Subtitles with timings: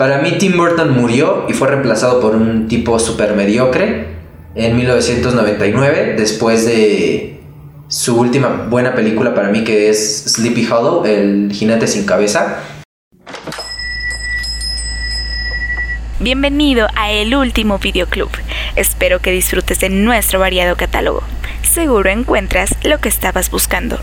[0.00, 4.06] Para mí Tim Burton murió y fue reemplazado por un tipo súper mediocre
[4.54, 7.38] en 1999, después de
[7.88, 12.62] su última buena película para mí que es Sleepy Hollow, el jinete sin cabeza.
[16.18, 18.30] Bienvenido a el último videoclub.
[18.76, 21.24] Espero que disfrutes de nuestro variado catálogo.
[21.60, 23.98] Seguro encuentras lo que estabas buscando.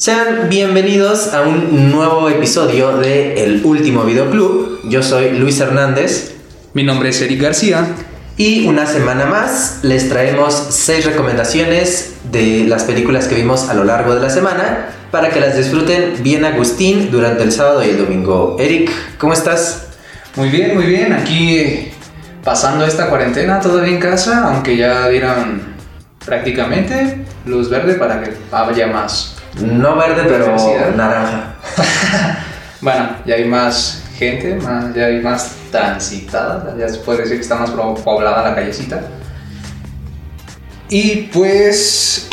[0.00, 4.80] Sean bienvenidos a un nuevo episodio de El Último Videoclub.
[4.88, 6.36] Yo soy Luis Hernández.
[6.72, 7.86] Mi nombre es Eric García.
[8.38, 13.84] Y una semana más les traemos seis recomendaciones de las películas que vimos a lo
[13.84, 17.98] largo de la semana para que las disfruten bien Agustín durante el sábado y el
[17.98, 18.56] domingo.
[18.58, 19.88] Eric, ¿cómo estás?
[20.34, 21.12] Muy bien, muy bien.
[21.12, 21.90] Aquí
[22.42, 25.60] pasando esta cuarentena todavía en casa, aunque ya dieron
[26.24, 30.56] prácticamente luz verde para que haya más no verde, pero
[30.96, 31.54] naranja.
[32.80, 37.42] bueno, ya hay más gente, más, ya hay más transitada, ya se puede decir que
[37.42, 39.02] está más poblada la callecita.
[40.88, 42.28] Y pues,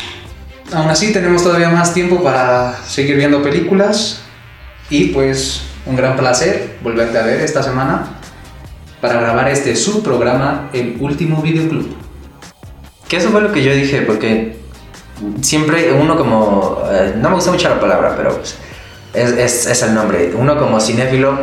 [0.72, 4.20] aún así tenemos todavía más tiempo para seguir viendo películas.
[4.90, 8.18] Y pues, un gran placer volverte a ver esta semana
[9.00, 11.96] para grabar este subprograma, el último videoclub.
[13.08, 14.58] Que eso fue lo que yo dije, porque
[15.42, 18.56] siempre uno como, eh, no me gusta mucho la palabra, pero pues,
[19.14, 21.38] es, es, el nombre, uno como cinéfilo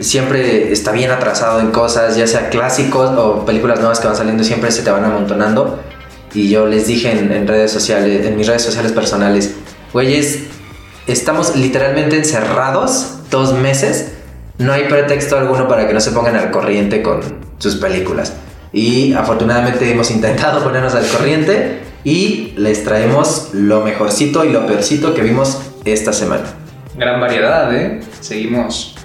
[0.00, 4.44] siempre está bien atrasado en cosas, ya sea clásicos o películas nuevas que van saliendo,
[4.44, 5.78] siempre se te van amontonando.
[6.34, 9.54] Y yo les dije en, redes sociales, en mis redes sociales personales,
[9.92, 10.44] güeyes,
[11.06, 14.12] estamos literalmente encerrados dos meses,
[14.58, 17.20] no hay pretexto alguno para que no se pongan al corriente con
[17.58, 18.32] sus películas.
[18.72, 25.14] Y afortunadamente hemos intentado ponernos al corriente y les traemos lo mejorcito y lo peorcito
[25.14, 26.44] que vimos esta semana.
[26.96, 28.00] Gran variedad, ¿eh?
[28.20, 28.96] Seguimos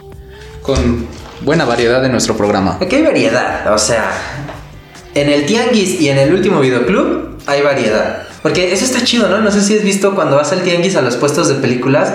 [0.62, 1.08] con
[1.41, 2.78] buena variedad en nuestro programa.
[2.81, 4.12] Aquí hay variedad, o sea,
[5.13, 8.24] en el Tianguis y en el último videoclub hay variedad.
[8.41, 9.40] Porque eso está chido, ¿no?
[9.40, 12.14] No sé si has visto cuando vas al Tianguis a los puestos de películas.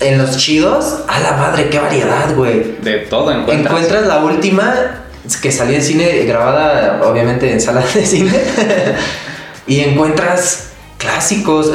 [0.00, 2.76] En los chidos, a la madre, qué variedad, güey.
[2.82, 3.72] De todo encuentras.
[3.74, 5.04] Encuentras la última
[5.40, 8.32] que salió en cine, grabada obviamente en sala de cine.
[9.66, 11.70] y encuentras clásicos.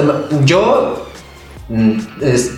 [0.45, 1.07] Yo
[1.69, 1.99] mm,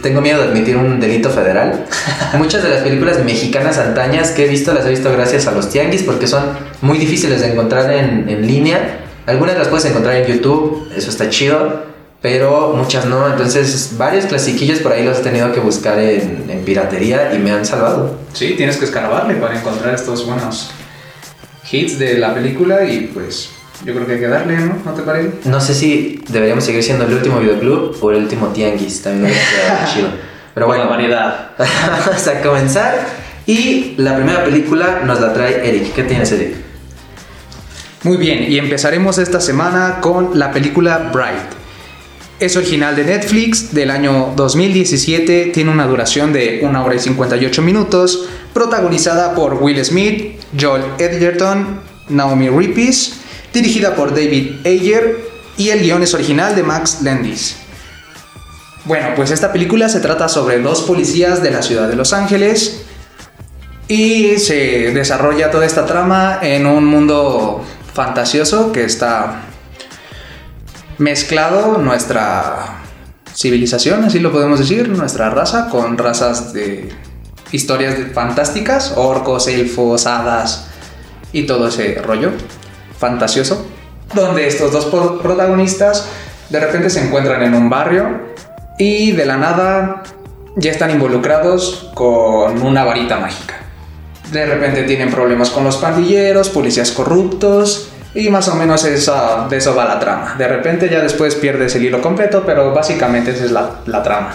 [0.01, 1.85] tengo miedo de admitir un delito federal.
[2.37, 5.69] Muchas de las películas mexicanas antañas que he visto las he visto gracias a los
[5.69, 6.43] tianguis porque son
[6.81, 8.99] muy difíciles de encontrar en, en línea.
[9.25, 11.83] Algunas las puedes encontrar en YouTube, eso está chido,
[12.21, 13.27] pero muchas no.
[13.27, 17.51] Entonces, varios clasiquillos por ahí los he tenido que buscar en, en piratería y me
[17.51, 18.17] han salvado.
[18.33, 20.71] Sí, tienes que escarbarle para encontrar estos buenos
[21.71, 23.49] hits de la película y pues
[23.85, 24.77] yo creo que hay que darle, ¿no?
[24.85, 25.31] ¿No te parece?
[25.45, 29.01] No sé si deberíamos seguir siendo el último videoclub o el último tianguis.
[29.01, 30.09] También me chido.
[30.53, 31.51] Pero bueno, variedad.
[31.57, 33.07] vamos a comenzar.
[33.47, 35.93] Y la primera película nos la trae Eric.
[35.93, 36.55] ¿Qué tienes, Eric?
[38.03, 41.61] Muy bien, y empezaremos esta semana con la película Bright.
[42.39, 47.61] Es original de Netflix del año 2017, tiene una duración de 1 hora y 58
[47.61, 53.21] minutos, protagonizada por Will Smith, Joel Edgerton, Naomi Ripis
[53.53, 55.19] dirigida por David Ayer
[55.57, 57.57] y el guion es original de Max Landis.
[58.85, 62.84] Bueno, pues esta película se trata sobre dos policías de la ciudad de Los Ángeles
[63.88, 67.63] y se desarrolla toda esta trama en un mundo
[67.94, 69.41] fantasioso que está
[70.97, 72.81] mezclado nuestra
[73.35, 76.90] civilización, así lo podemos decir, nuestra raza con razas de
[77.51, 80.67] historias fantásticas, orcos, elfos, hadas
[81.34, 82.31] y todo ese rollo
[83.01, 83.66] fantasioso,
[84.13, 84.85] donde estos dos
[85.22, 86.07] protagonistas
[86.50, 88.31] de repente se encuentran en un barrio
[88.78, 90.03] y de la nada
[90.56, 93.56] ya están involucrados con una varita mágica.
[94.31, 99.75] De repente tienen problemas con los pandilleros, policías corruptos y más o menos de eso
[99.75, 100.35] va la trama.
[100.37, 104.34] De repente ya después pierdes el hilo completo, pero básicamente esa es la, la trama.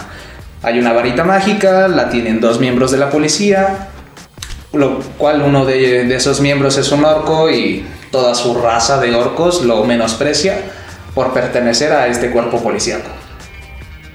[0.63, 3.89] Hay una varita mágica, la tienen dos miembros de la policía,
[4.73, 9.15] lo cual uno de, de esos miembros es un orco y toda su raza de
[9.15, 10.59] orcos lo menosprecia
[11.13, 13.09] por pertenecer a este cuerpo policíaco.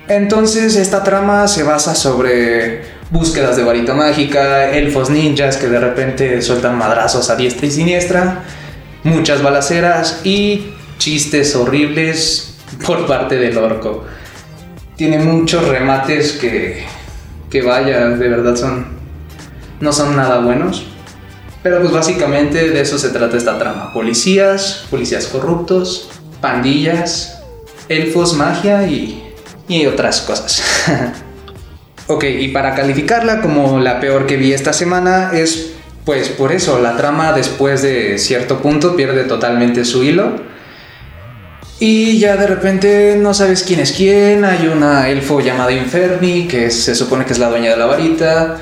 [0.09, 6.43] Entonces esta trama se basa sobre búsquedas de varita mágica, elfos ninjas que de repente
[6.43, 8.43] sueltan madrazos a diestra y siniestra,
[9.05, 14.05] muchas balaceras y chistes horribles por parte del orco.
[14.97, 16.85] Tiene muchos remates que,
[17.51, 19.03] que vaya, de verdad son
[19.83, 20.87] no son nada buenos.
[21.63, 23.93] Pero pues básicamente de eso se trata esta trama.
[23.93, 26.09] Policías, policías corruptos,
[26.41, 27.43] pandillas,
[27.89, 29.23] elfos, magia y,
[29.69, 30.63] y otras cosas.
[32.09, 35.73] ok, y para calificarla como la peor que vi esta semana es
[36.05, 40.35] pues por eso, la trama después de cierto punto pierde totalmente su hilo.
[41.79, 44.45] Y ya de repente no sabes quién es quién.
[44.45, 48.59] Hay una elfo llamada Inferni, que se supone que es la dueña de la varita.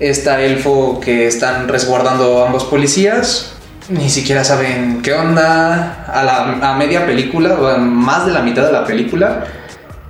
[0.00, 3.52] Está elfo que están resguardando ambos policías.
[3.88, 6.04] Ni siquiera saben qué onda.
[6.06, 9.44] A, la, a media película, o más de la mitad de la película,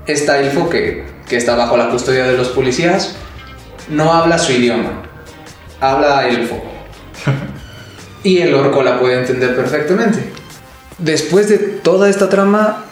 [0.07, 3.17] está elfo que, que está bajo la custodia de los policías.
[3.89, 5.03] No habla su idioma.
[5.81, 6.63] Habla elfo.
[8.23, 10.33] y el orco la puede entender perfectamente.
[10.99, 12.85] Después de toda esta trama,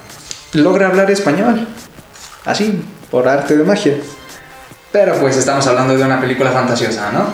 [0.53, 1.67] logra hablar español.
[2.45, 3.97] Así, por arte de magia.
[4.93, 7.27] Pero pues estamos hablando de una película fantasiosa, ¿no?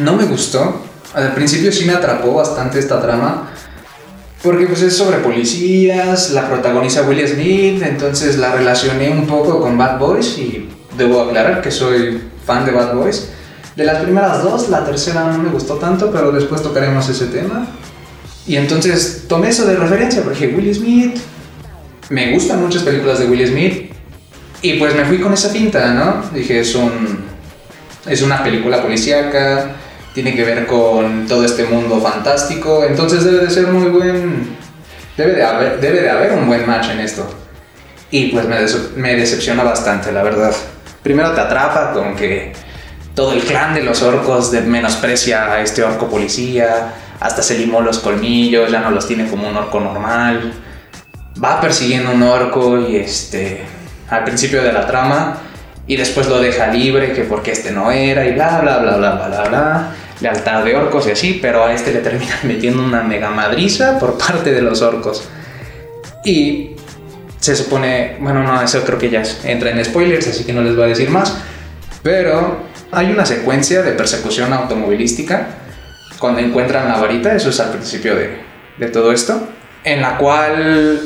[0.00, 0.82] No me gustó.
[1.14, 3.50] Al principio sí me atrapó bastante esta trama.
[4.42, 9.76] Porque pues es sobre policías, la protagoniza Will Smith, entonces la relacioné un poco con
[9.76, 13.30] Bad Boys y debo aclarar que soy fan de Bad Boys.
[13.74, 17.66] De las primeras dos, la tercera no me gustó tanto, pero después tocaremos ese tema.
[18.46, 21.16] Y entonces tomé eso de referencia, porque Will Smith,
[22.08, 23.87] me gustan muchas películas de Will Smith,
[24.60, 26.22] y pues me fui con esa pinta, ¿no?
[26.32, 27.26] Dije, es un.
[28.06, 29.72] Es una película policíaca,
[30.14, 34.56] tiene que ver con todo este mundo fantástico, entonces debe de ser muy buen.
[35.16, 37.28] Debe de haber, debe de haber un buen match en esto.
[38.10, 38.46] Y pues
[38.96, 40.52] me, decepciona bastante, la verdad.
[41.02, 42.52] Primero te atrapa con que
[43.14, 47.80] todo el clan de los orcos de menosprecia a este orco policía, hasta se limó
[47.82, 50.54] los colmillos, ya no los tiene como un orco normal.
[51.42, 53.77] Va persiguiendo un orco y este
[54.10, 55.38] al principio de la trama
[55.86, 59.10] y después lo deja libre que porque este no era y bla bla bla bla
[59.12, 59.90] bla bla bla
[60.20, 64.18] lealtad de orcos y así, pero a este le termina metiendo una mega madriza por
[64.18, 65.28] parte de los orcos.
[66.24, 66.72] Y
[67.38, 70.74] se supone, bueno, no, eso creo que ya entra en spoilers, así que no les
[70.74, 71.36] voy a decir más,
[72.02, 75.46] pero hay una secuencia de persecución automovilística
[76.18, 78.38] cuando encuentran la varita, eso es al principio de,
[78.76, 79.48] de todo esto,
[79.84, 81.00] en la cual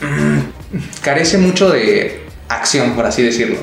[0.00, 0.27] mm,
[1.02, 3.58] carece mucho de acción, por así decirlo.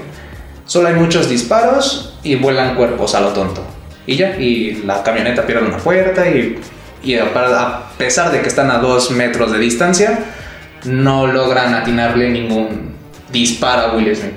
[0.66, 3.64] Solo hay muchos disparos y vuelan cuerpos a lo tonto.
[4.08, 6.60] Y ya, y la camioneta pierde una puerta y,
[7.04, 10.20] y a pesar de que están a dos metros de distancia,
[10.86, 12.96] no logran atinarle ningún
[13.32, 14.34] disparo a Will Smith.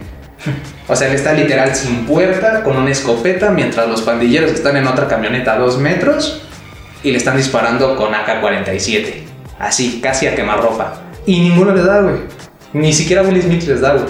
[0.88, 4.86] O sea, él está literal sin puerta, con una escopeta, mientras los pandilleros están en
[4.86, 6.42] otra camioneta a dos metros
[7.02, 9.22] y le están disparando con AK-47.
[9.58, 11.02] Así, casi a quemarropa.
[11.26, 12.16] Y ninguno le da, güey.
[12.72, 14.04] Ni siquiera Will Smith les da, güey.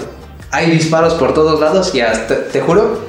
[0.51, 3.07] Hay disparos por todos lados y hasta, te juro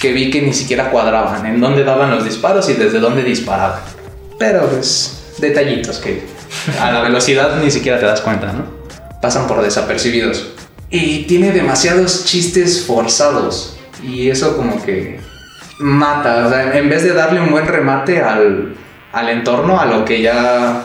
[0.00, 3.80] que vi que ni siquiera cuadraban en dónde daban los disparos y desde dónde disparaban.
[4.38, 6.24] Pero pues, detallitos que
[6.80, 8.64] a la velocidad ni siquiera te das cuenta, ¿no?
[9.20, 10.48] Pasan por desapercibidos.
[10.90, 13.78] Y tiene demasiados chistes forzados.
[14.02, 15.20] Y eso como que
[15.78, 16.46] mata.
[16.46, 18.74] O sea, en vez de darle un buen remate al,
[19.12, 20.84] al entorno, a lo que ya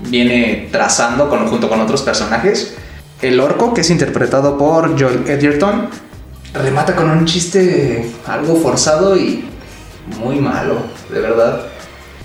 [0.00, 2.76] viene trazando junto con otros personajes,
[3.22, 5.88] el orco, que es interpretado por Joel Edgerton,
[6.54, 9.44] remata con un chiste algo forzado y
[10.20, 11.66] muy malo, de verdad.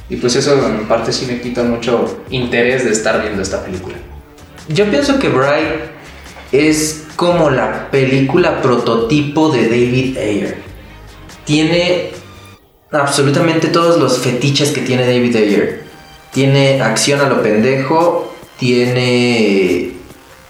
[0.10, 3.95] Y pues eso en parte sí me quita mucho interés de estar viendo esta película.
[4.68, 5.92] Yo pienso que Bright
[6.52, 10.57] es como la película prototipo de David Ayer.
[11.45, 12.12] Tiene
[12.92, 15.83] absolutamente todos los fetiches que tiene David Ayer.
[16.31, 19.93] Tiene acción a lo pendejo, tiene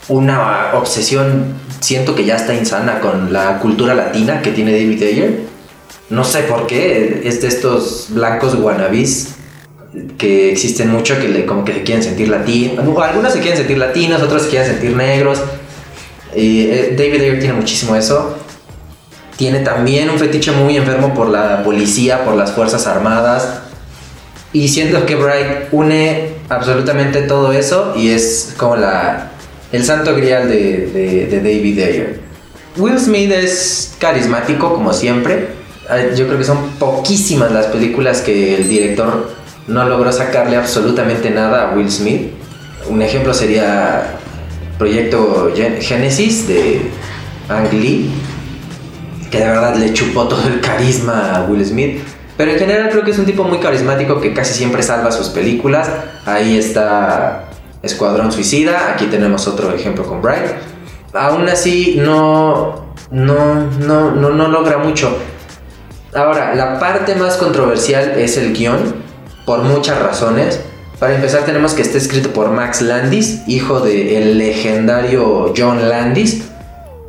[0.10, 5.40] una obsesión, siento que ya está insana con la cultura latina que tiene David Ayer.
[6.10, 9.36] No sé por qué, es de estos blancos wannabis
[10.18, 12.80] que existen mucho que le, como que se quieren sentir latinos.
[13.02, 15.42] Algunos se quieren sentir latinos, otros se quieren sentir negros.
[16.36, 18.38] Eh, David Ayer tiene muchísimo eso.
[19.38, 23.62] Tiene también un fetiche muy enfermo por la policía, por las Fuerzas Armadas.
[24.52, 29.33] Y siento que Bright une absolutamente todo eso y es como la,
[29.74, 32.20] el santo grial de, David Ayer.
[32.78, 35.48] Will Smith es carismático como siempre.
[36.16, 39.32] Yo creo que son poquísimas las películas que el director
[39.68, 42.32] no logró sacarle absolutamente nada a Will Smith.
[42.88, 44.20] Un ejemplo sería
[44.78, 46.82] proyecto Genesis de
[47.50, 48.12] Ang Lee,
[49.32, 52.00] que de verdad le chupó todo el carisma a Will Smith.
[52.38, 55.30] Pero en general creo que es un tipo muy carismático que casi siempre salva sus
[55.30, 55.90] películas.
[56.26, 57.50] Ahí está
[57.84, 60.46] Escuadrón Suicida, aquí tenemos otro ejemplo con Bright.
[61.14, 65.16] Aún así no, no, no, no, no logra mucho.
[66.16, 69.04] Ahora, la parte más controversial es el guion.
[69.46, 70.62] por muchas razones.
[70.98, 76.46] Para empezar tenemos que esté escrito por Max Landis, hijo del legendario John Landis,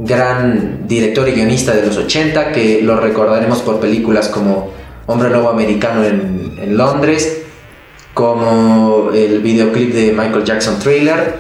[0.01, 4.73] gran director y guionista de los 80, que lo recordaremos por películas como
[5.07, 7.44] Hombre Lobo Americano en, en Londres,
[8.15, 11.35] como el videoclip de Michael Jackson Thriller,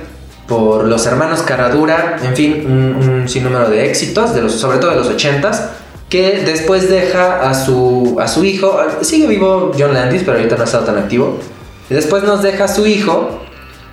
[0.47, 4.91] por los hermanos Caradura, en fin, un, un sinnúmero de éxitos, de los, sobre todo
[4.91, 5.69] de los 80s,
[6.09, 10.63] que después deja a su, a su hijo, sigue vivo John Landis, pero ahorita no
[10.63, 11.39] ha estado tan activo,
[11.89, 13.41] y después nos deja a su hijo,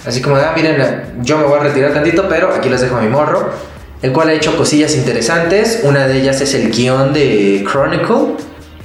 [0.05, 3.01] así como, ah, miren, yo me voy a retirar tantito, pero aquí les dejo a
[3.01, 3.51] mi morro,
[4.01, 8.35] el cual ha hecho cosillas interesantes, una de ellas es el guion de Chronicle,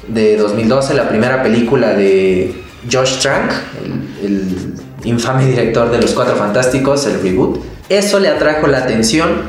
[0.07, 3.53] de 2012, la primera película de Josh Trank,
[3.85, 4.75] el, el
[5.05, 7.61] infame director de Los Cuatro Fantásticos, el reboot.
[7.89, 9.45] Eso le atrajo la atención.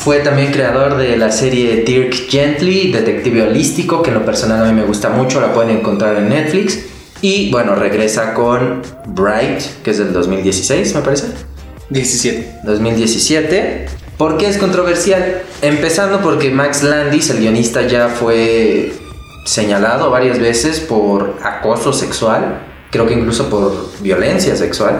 [0.00, 4.68] Fue también creador de la serie Dirk Gently, Detective Holístico, que en lo personal a
[4.68, 6.78] mí me gusta mucho, la pueden encontrar en Netflix.
[7.22, 11.28] Y bueno, regresa con Bright, que es del 2016, me parece.
[11.90, 12.60] 17.
[12.64, 13.86] 2017.
[14.18, 15.42] ¿Por qué es controversial?
[15.62, 18.92] Empezando porque Max Landis, el guionista, ya fue
[19.44, 24.98] señalado varias veces por acoso sexual, creo que incluso por violencia sexual.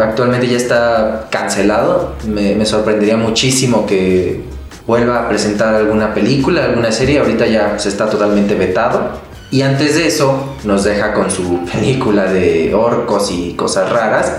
[0.00, 2.16] Actualmente ya está cancelado.
[2.26, 4.42] Me, me, sorprendería muchísimo que
[4.86, 7.18] vuelva a presentar alguna película, alguna serie.
[7.18, 9.20] Ahorita ya se está totalmente vetado.
[9.50, 14.32] Y antes de eso nos deja con su película de orcos y cosas raras.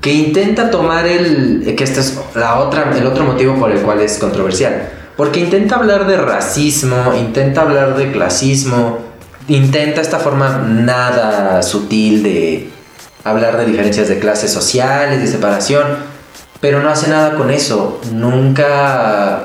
[0.00, 1.74] Que intenta tomar el...
[1.76, 5.76] que este es la otra, el otro motivo por el cual es controversial porque intenta
[5.76, 9.00] hablar de racismo, intenta hablar de clasismo,
[9.50, 12.70] intenta esta forma nada sutil de
[13.24, 15.84] hablar de diferencias de clases sociales, de separación,
[16.60, 19.44] pero no hace nada con eso, nunca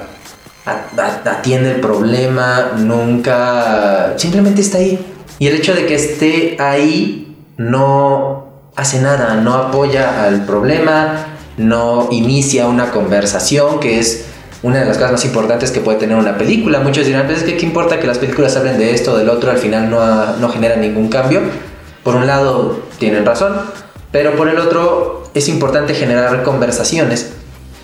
[1.25, 4.13] atiende el problema, nunca...
[4.17, 5.13] simplemente está ahí.
[5.39, 12.09] Y el hecho de que esté ahí no hace nada, no apoya al problema, no
[12.11, 14.24] inicia una conversación que es
[14.65, 16.79] una de las cosas más importantes que puede tener una película.
[16.79, 19.29] Muchos dirán, pues es que qué importa que las películas hablen de esto o del
[19.29, 21.41] otro, al final no, no generan ningún cambio.
[22.03, 23.53] Por un lado, tienen razón,
[24.11, 27.33] pero por el otro, es importante generar conversaciones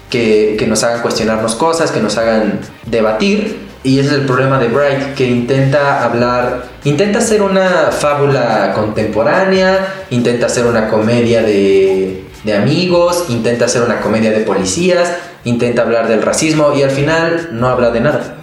[0.10, 3.70] que, que nos hagan cuestionarnos cosas, que nos hagan debatir.
[3.84, 10.06] Y ese es el problema de Bright, que intenta hablar, intenta hacer una fábula contemporánea,
[10.10, 15.12] intenta hacer una comedia de, de amigos, intenta hacer una comedia de policías,
[15.44, 18.36] intenta hablar del racismo y al final no habla de nada.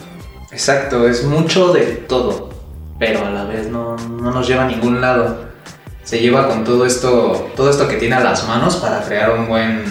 [0.50, 2.50] Exacto, es mucho de todo,
[2.98, 5.48] pero a la vez no, no, nos lleva a ningún lado.
[6.02, 9.46] Se lleva con todo esto, todo esto que tiene a las manos para crear un
[9.46, 9.84] buen,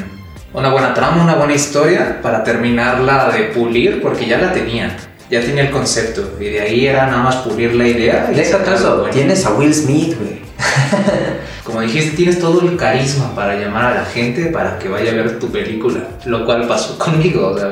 [0.54, 4.98] una buena trama, una buena historia, para terminarla de pulir, porque ya la tenía.
[5.30, 8.32] Ya tenía el concepto y de ahí era nada más pulir la idea.
[8.34, 10.42] Deja caso, tienes a Will Smith, güey.
[11.78, 15.14] Como dijiste, tienes todo el carisma para llamar a la gente para que vaya a
[15.14, 16.08] ver tu película.
[16.26, 17.50] Lo cual pasó conmigo.
[17.50, 17.72] O sea,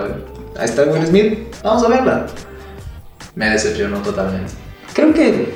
[0.59, 2.27] ahí está Will Smith, vamos a verla.
[3.33, 4.53] Me decepcionó totalmente.
[4.93, 5.55] Creo que,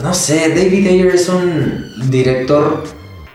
[0.00, 2.84] no sé, David Ayer es un director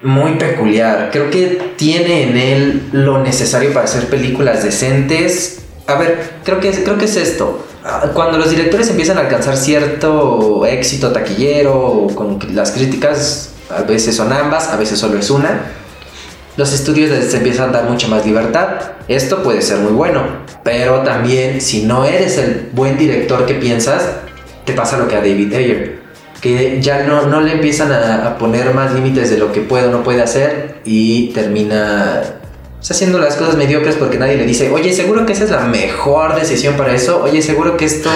[0.02, 1.10] muy peculiar.
[1.12, 5.66] Creo que tiene en él lo necesario para hacer películas decentes.
[5.88, 7.66] A ver, creo que, creo que es esto
[8.14, 14.32] cuando los directores empiezan a alcanzar cierto éxito taquillero, con las críticas, a veces son
[14.32, 15.62] ambas, a veces solo es una,
[16.56, 18.68] los estudios les empiezan a dar mucha más libertad.
[19.08, 20.24] Esto puede ser muy bueno,
[20.64, 24.04] pero también si no eres el buen director que piensas,
[24.66, 26.00] te pasa lo que a David Ayer,
[26.42, 29.88] que ya no, no le empiezan a, a poner más límites de lo que puede
[29.88, 32.24] o no puede hacer y termina
[32.82, 35.66] está haciendo las cosas mediocres porque nadie le dice, oye, seguro que esa es la
[35.66, 38.10] mejor decisión para eso, oye, seguro que esto,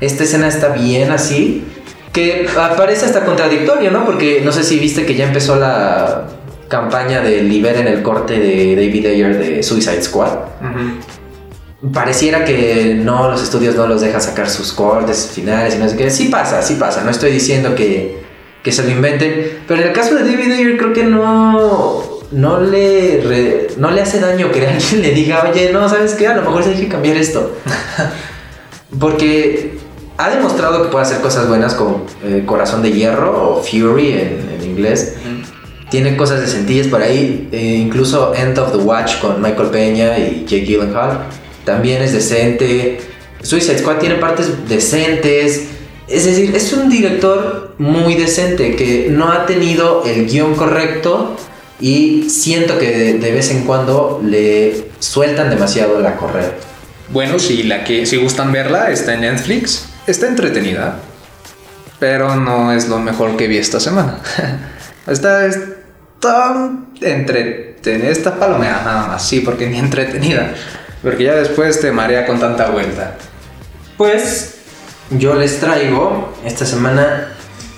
[0.00, 1.64] esta escena está bien así,
[2.12, 4.04] que parece hasta contradictorio, ¿no?
[4.04, 6.28] Porque no sé si viste que ya empezó la
[6.68, 10.38] campaña de liberen el corte de David Ayer de Suicide Squad.
[11.92, 15.96] Pareciera que no, los estudios no los dejan sacar sus cortes finales y no sé
[15.96, 16.10] qué.
[16.10, 17.02] Sí pasa, sí pasa.
[17.02, 18.22] No estoy diciendo que,
[18.62, 19.60] que se lo inventen.
[19.66, 24.18] Pero en el caso de David Ayer creo que no no le, no le hace
[24.20, 26.26] daño que alguien le diga, oye, no, ¿sabes qué?
[26.26, 27.56] A lo mejor se hay que cambiar esto.
[28.98, 29.78] Porque
[30.22, 34.62] ha demostrado que puede hacer cosas buenas como eh, Corazón de Hierro o Fury en,
[34.62, 35.14] inglés.
[35.90, 37.48] Tiene cosas decentillas por ahí.
[37.50, 41.26] Eh, incluso End of the Watch con Michael Peña y Jake Gyllenhaal.
[41.64, 43.00] También es decente.
[43.42, 45.64] Suicide Squad tiene partes decentes.
[46.06, 51.36] Es decir, es un director muy decente que no ha tenido el guion correcto
[51.80, 56.52] y siento que de, vez en cuando le sueltan demasiado la correa.
[57.08, 60.98] Bueno, si la que si gustan verla está en Netflix, está entretenida,
[61.98, 64.18] pero no es lo mejor que vi esta semana.
[65.06, 65.58] Esta es
[66.20, 68.10] tan entretenida.
[68.10, 70.54] Esta palomea nada más, sí, porque ni entretenida.
[71.02, 73.16] Porque ya después te marea con tanta vuelta.
[73.96, 74.58] Pues
[75.10, 77.28] yo les traigo esta semana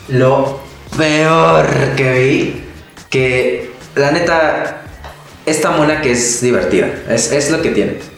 [0.09, 0.61] lo
[0.97, 1.67] peor
[1.97, 2.65] que vi.
[3.09, 4.83] Que la neta
[5.47, 6.89] es tan buena que es divertida.
[7.09, 8.14] Es, es lo que tiene.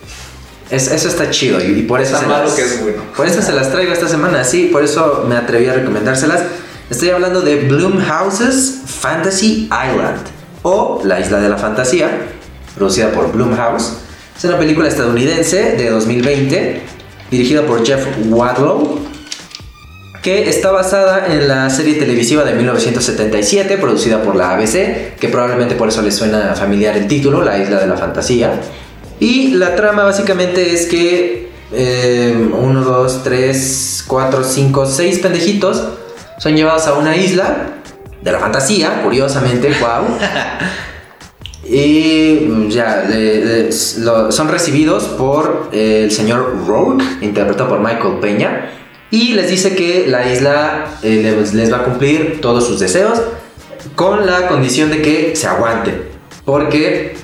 [0.70, 3.02] Es- eso está chido y, y por eso Tan se malo las, que es bueno.
[3.16, 6.42] Por eso se las traigo esta semana, sí, por eso me atreví a recomendárselas.
[6.90, 10.18] Estoy hablando de Bloomhouse's Fantasy Island
[10.62, 12.08] o La Isla de la Fantasía,
[12.76, 13.92] producida por Bloomhouse.
[14.37, 16.82] Es una película estadounidense de 2020,
[17.30, 18.99] dirigida por Jeff Wadlow,
[20.23, 25.75] que está basada en la serie televisiva de 1977, producida por la ABC, que probablemente
[25.76, 28.61] por eso le suena familiar el título, La Isla de la Fantasía.
[29.20, 35.82] Y la trama básicamente es que eh, uno, dos, tres, cuatro, cinco, seis pendejitos
[36.38, 37.68] son llevados a una isla
[38.23, 40.04] de la fantasía, curiosamente, wow.
[41.68, 48.18] Y ya, le- le- lo- son recibidos por eh, el señor Rourke, interpretado por Michael
[48.20, 48.70] Peña,
[49.11, 53.20] y les dice que la isla eh, les, les va a cumplir todos sus deseos
[53.96, 56.02] con la condición de que se aguanten,
[56.44, 57.16] porque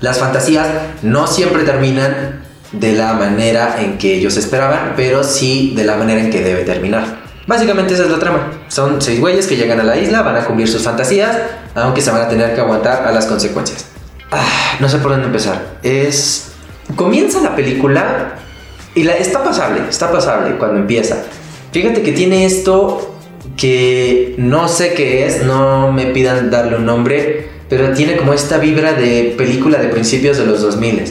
[0.00, 0.66] las fantasías
[1.02, 2.42] no siempre terminan
[2.72, 6.62] de la manera en que ellos esperaban, pero sí de la manera en que debe
[6.62, 7.20] terminar.
[7.46, 8.52] Básicamente esa es la trama.
[8.68, 11.36] Son seis güeyes que llegan a la isla, van a cumplir sus fantasías,
[11.74, 13.86] aunque se van a tener que aguantar a las consecuencias.
[14.30, 15.78] Ah, no sé por dónde empezar.
[15.82, 16.52] Es.
[16.96, 18.36] Comienza la película
[18.94, 19.14] y la...
[19.14, 21.16] está pasable, está pasable cuando empieza.
[21.72, 23.16] Fíjate que tiene esto
[23.56, 28.58] que no sé qué es, no me pidan darle un nombre, pero tiene como esta
[28.58, 31.04] vibra de película de principios de los 2000.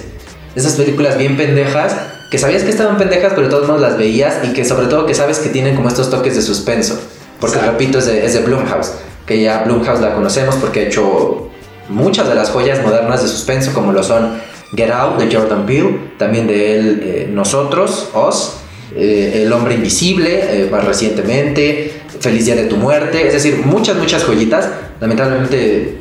[0.55, 1.95] Esas películas bien pendejas,
[2.29, 5.05] que sabías que estaban pendejas, pero de todos modos las veías y que sobre todo
[5.05, 6.99] que sabes que tienen como estos toques de suspenso.
[7.39, 7.79] Porque Exacto.
[7.79, 8.91] repito, es de, es de Blumhouse,
[9.25, 11.49] que ya Blumhouse la conocemos porque ha hecho
[11.87, 14.41] muchas de las joyas modernas de suspenso, como lo son
[14.75, 18.57] Get Out de Jordan Peele, también de él eh, Nosotros, Oz,
[18.95, 23.95] eh, El Hombre Invisible, eh, más recientemente, Feliz Día de tu Muerte, es decir, muchas,
[23.95, 24.69] muchas joyitas.
[24.99, 25.98] Lamentablemente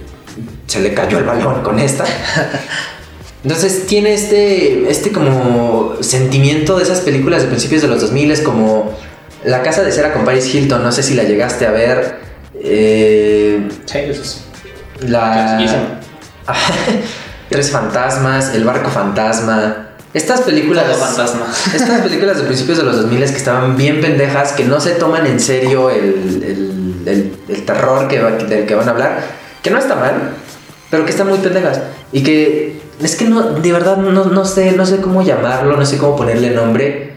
[0.69, 2.05] se le cayó el balón con esta.
[3.43, 8.41] Entonces tiene este, este como sentimiento de esas películas de principios de los 2000 es
[8.41, 8.97] como
[9.45, 12.19] La Casa de Cera con Paris Hilton, no sé si la llegaste a ver.
[12.55, 14.41] Eh, Sí, eso sí.
[15.07, 16.01] la...
[17.49, 19.87] Tres fantasmas, El barco fantasma.
[20.13, 20.85] Estas películas...
[20.97, 21.47] Fantasma.
[21.75, 25.27] Estas películas de principios de los 2000 que estaban bien pendejas, que no se toman
[25.27, 29.21] en serio el, el- el- el terror que va- del que van a hablar,
[29.63, 30.33] que no está mal,
[30.91, 31.81] pero que están muy pendejas.
[32.13, 35.87] Y que es que no, de verdad no, no sé, no sé cómo llamarlo, no
[35.87, 37.13] sé cómo ponerle nombre,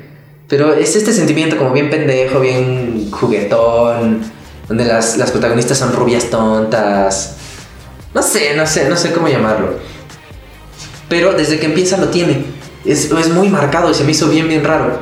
[0.47, 4.21] pero es este sentimiento como bien pendejo, bien juguetón,
[4.67, 7.37] donde las, las protagonistas son rubias tontas.
[8.13, 9.75] No sé, no sé, no sé cómo llamarlo.
[11.07, 12.45] Pero desde que empieza lo tiene.
[12.85, 14.99] Es, es muy marcado y se me hizo bien, bien raro.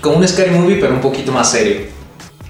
[0.00, 1.86] Como un scary movie, pero un poquito más serio.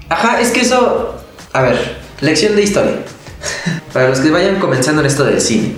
[0.09, 1.15] Ajá, es que eso.
[1.53, 2.97] A ver, lección de historia.
[3.93, 5.75] Para los que vayan comenzando en esto del cine.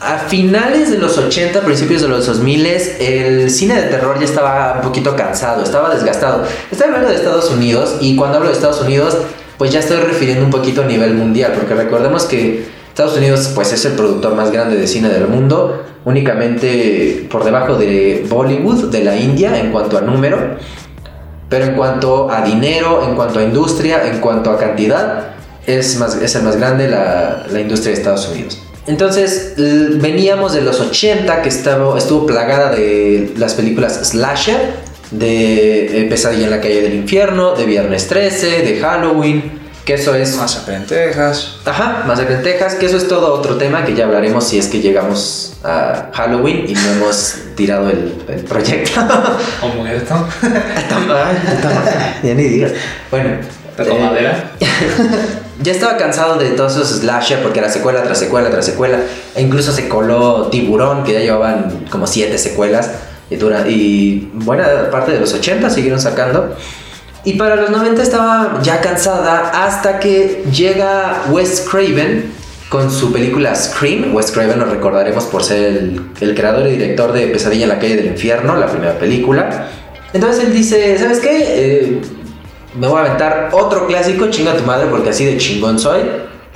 [0.00, 4.74] A finales de los 80, principios de los 2000, el cine de terror ya estaba
[4.76, 6.44] un poquito cansado, estaba desgastado.
[6.70, 9.16] Estoy hablando de Estados Unidos y cuando hablo de Estados Unidos,
[9.56, 13.72] pues ya estoy refiriendo un poquito a nivel mundial, porque recordemos que Estados Unidos pues
[13.72, 19.04] es el productor más grande de cine del mundo, únicamente por debajo de Bollywood, de
[19.04, 20.56] la India en cuanto a número.
[21.48, 25.33] Pero en cuanto a dinero, en cuanto a industria, en cuanto a cantidad,
[25.66, 28.60] es, más, es el más grande la, la industria de Estados Unidos.
[28.86, 34.74] Entonces, veníamos de los 80 que estaba, estuvo plagada de las películas slasher,
[35.10, 40.14] de eh, Pesadilla en la calle del infierno, de Viernes 13, de Halloween, que eso
[40.14, 40.36] es...
[40.36, 41.56] Masacre en Texas.
[41.64, 44.66] Ajá, Masacre en Texas, que eso es todo otro tema que ya hablaremos si es
[44.66, 49.00] que llegamos a Halloween y no hemos tirado el, el proyecto.
[49.62, 50.26] O muerto.
[52.22, 52.72] Ya ni digas.
[53.10, 53.38] Bueno,
[53.76, 54.52] Tocó eh, madera.
[55.62, 58.98] ya estaba cansado de todos esos slasher porque era secuela tras secuela tras secuela.
[59.34, 62.90] E incluso se coló Tiburón, que ya llevaban como siete secuelas.
[63.30, 66.56] Y, dura, y buena parte de los 80 siguieron sacando.
[67.24, 72.32] Y para los 90 estaba ya cansada hasta que llega Wes Craven
[72.68, 74.14] con su película Scream.
[74.14, 77.78] Wes Craven lo recordaremos por ser el, el creador y director de Pesadilla en la
[77.78, 79.68] calle del infierno, la primera película.
[80.12, 81.38] Entonces él dice, ¿sabes qué?
[81.42, 82.00] Eh,
[82.76, 86.00] me voy a aventar otro clásico, chinga tu madre porque así de chingón soy.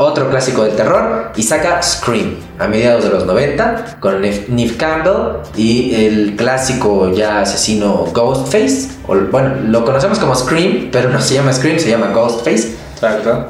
[0.00, 5.40] Otro clásico de terror y saca Scream a mediados de los 90 con Neve Campbell
[5.56, 8.90] y el clásico ya asesino Ghostface.
[9.08, 12.76] O, bueno, lo conocemos como Scream, pero no se llama Scream, se llama Ghostface.
[12.94, 13.46] Exacto.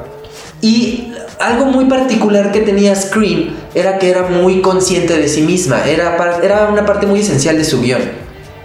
[0.61, 5.85] Y algo muy particular que tenía Scream era que era muy consciente de sí misma,
[5.85, 8.01] era, era una parte muy esencial de su guion,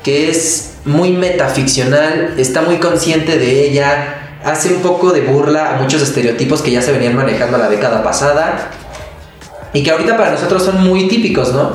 [0.03, 5.81] que es muy metaficcional, está muy consciente de ella, hace un poco de burla a
[5.81, 8.71] muchos estereotipos que ya se venían manejando la década pasada
[9.73, 11.73] y que ahorita para nosotros son muy típicos, ¿no?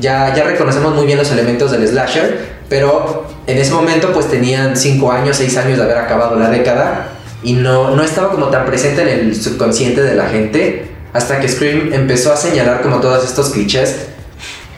[0.00, 4.76] Ya, ya reconocemos muy bien los elementos del slasher, pero en ese momento pues tenían
[4.76, 7.08] 5 años, 6 años de haber acabado la década
[7.42, 11.48] y no, no estaba como tan presente en el subconsciente de la gente hasta que
[11.48, 14.06] Scream empezó a señalar como todos estos clichés.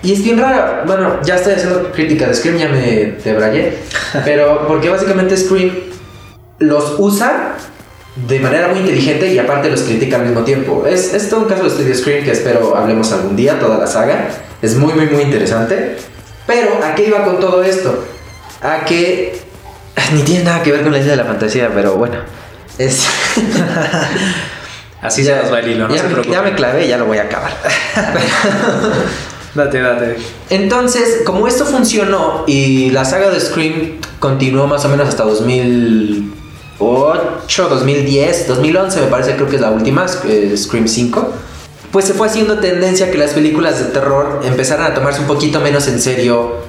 [0.04, 3.78] Y es bien raro, bueno, ya estoy haciendo crítica de Scream, ya me debrayé,
[4.22, 5.72] pero porque básicamente Scream
[6.58, 7.56] los usa
[8.14, 10.84] de manera muy inteligente y aparte los critica al mismo tiempo.
[10.86, 13.86] Es, es todo un caso de estudio Scream que espero hablemos algún día, toda la
[13.86, 14.28] saga.
[14.60, 15.96] Es muy, muy, muy interesante.
[16.46, 18.04] Pero, ¿a qué iba con todo esto?
[18.60, 19.40] A que...
[20.12, 22.16] Ni tiene nada que ver con la isla de la fantasía, pero bueno.
[22.76, 23.06] Es...
[25.00, 27.06] Así se nos va el hilo, no ya, se me, ya me clavé, ya lo
[27.06, 27.52] voy a acabar.
[29.54, 30.16] Date, date.
[30.50, 37.68] Entonces, como esto funcionó y la saga de Scream continuó más o menos hasta 2008,
[37.68, 41.32] 2010, 2011 me parece creo que es la última, eh, Scream 5,
[41.92, 45.60] pues se fue haciendo tendencia que las películas de terror empezaran a tomarse un poquito
[45.60, 46.64] menos en serio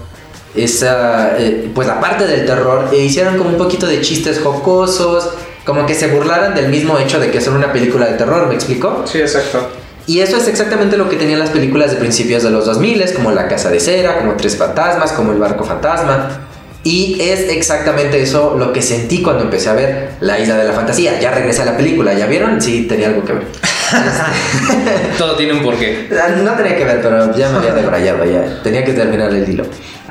[0.56, 5.32] esa, eh, pues la parte del terror e hicieron como un poquito de chistes jocosos,
[5.66, 8.54] como que se burlaran del mismo hecho de que son una película de terror, ¿me
[8.54, 9.04] explico?
[9.06, 9.68] Sí, exacto.
[10.08, 13.32] Y eso es exactamente lo que tenían las películas de principios de los 2000, como
[13.32, 16.48] La Casa de Cera, como Tres Fantasmas, como El Barco Fantasma.
[16.84, 20.74] Y es exactamente eso lo que sentí cuando empecé a ver La Isla de la
[20.74, 21.20] Fantasía.
[21.20, 22.62] Ya regresé a la película, ¿ya vieron?
[22.62, 23.48] Sí, tenía algo que ver.
[25.18, 26.08] Todo tiene un porqué.
[26.44, 29.66] No tenía que ver, pero ya me había debrayado, ya tenía que terminar el hilo.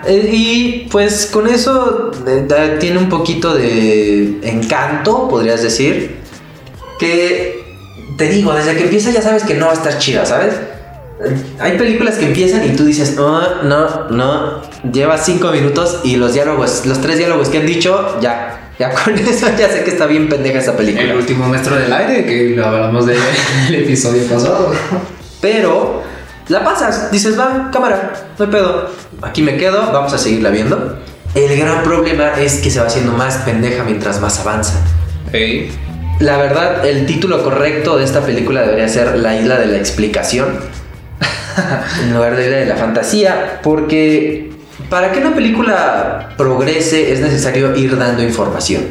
[0.05, 6.17] Eh, y pues con eso eh, tiene un poquito de encanto, podrías decir.
[6.99, 7.54] Que
[8.17, 10.55] te digo, desde que empieza ya sabes que no va a estar chida, ¿sabes?
[11.59, 16.35] Hay películas que empiezan y tú dices, no, no, no, lleva cinco minutos y los
[16.35, 20.07] diálogos, los tres diálogos que han dicho, ya, ya con eso ya sé que está
[20.07, 21.05] bien pendeja esa película.
[21.05, 23.19] El último maestro del aire, que lo hablamos del
[23.71, 24.73] episodio pasado.
[25.41, 26.03] Pero
[26.49, 28.91] la pasas, dices, va, cámara, no hay pedo.
[29.23, 30.99] Aquí me quedo, vamos a seguirla viendo.
[31.35, 34.75] El gran problema es que se va haciendo más pendeja mientras más avanza.
[35.33, 35.71] Hey.
[36.21, 40.61] La verdad, el título correcto de esta película debería ser La isla de la explicación.
[42.03, 43.61] en lugar de Isla de la fantasía.
[43.63, 44.51] Porque
[44.89, 48.83] para que una película progrese es necesario ir dando información.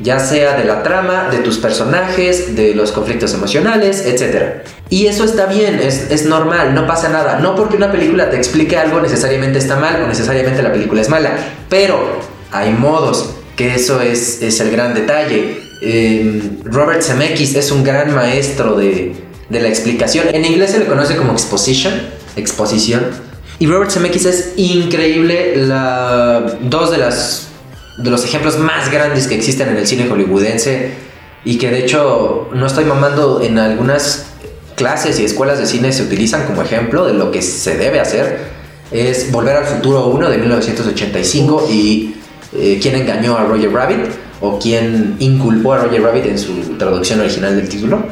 [0.00, 4.64] Ya sea de la trama, de tus personajes, de los conflictos emocionales, etc.
[4.88, 7.38] Y eso está bien, es, es normal, no pasa nada.
[7.38, 11.08] No porque una película te explique algo necesariamente está mal o necesariamente la película es
[11.08, 11.36] mala.
[11.68, 12.18] Pero
[12.50, 15.58] hay modos, que eso es, es el gran detalle.
[15.82, 19.14] Eh, Robert Zemeckis es un gran maestro de,
[19.48, 20.26] de la explicación.
[20.32, 21.94] En inglés se le conoce como exposition,
[22.36, 23.06] exposición.
[23.58, 25.56] Y Robert Zemeckis es increíble.
[25.56, 27.48] La, dos de las
[27.98, 30.90] de los ejemplos más grandes que existen en el cine hollywoodense
[31.44, 34.26] y que de hecho no estoy mamando en algunas
[34.74, 38.52] clases y escuelas de cine se utilizan como ejemplo de lo que se debe hacer
[38.90, 42.14] es Volver al Futuro 1 de 1985 y
[42.54, 44.06] eh, quién engañó a Roger Rabbit
[44.40, 48.04] o quién inculpó a Roger Rabbit en su traducción original del título.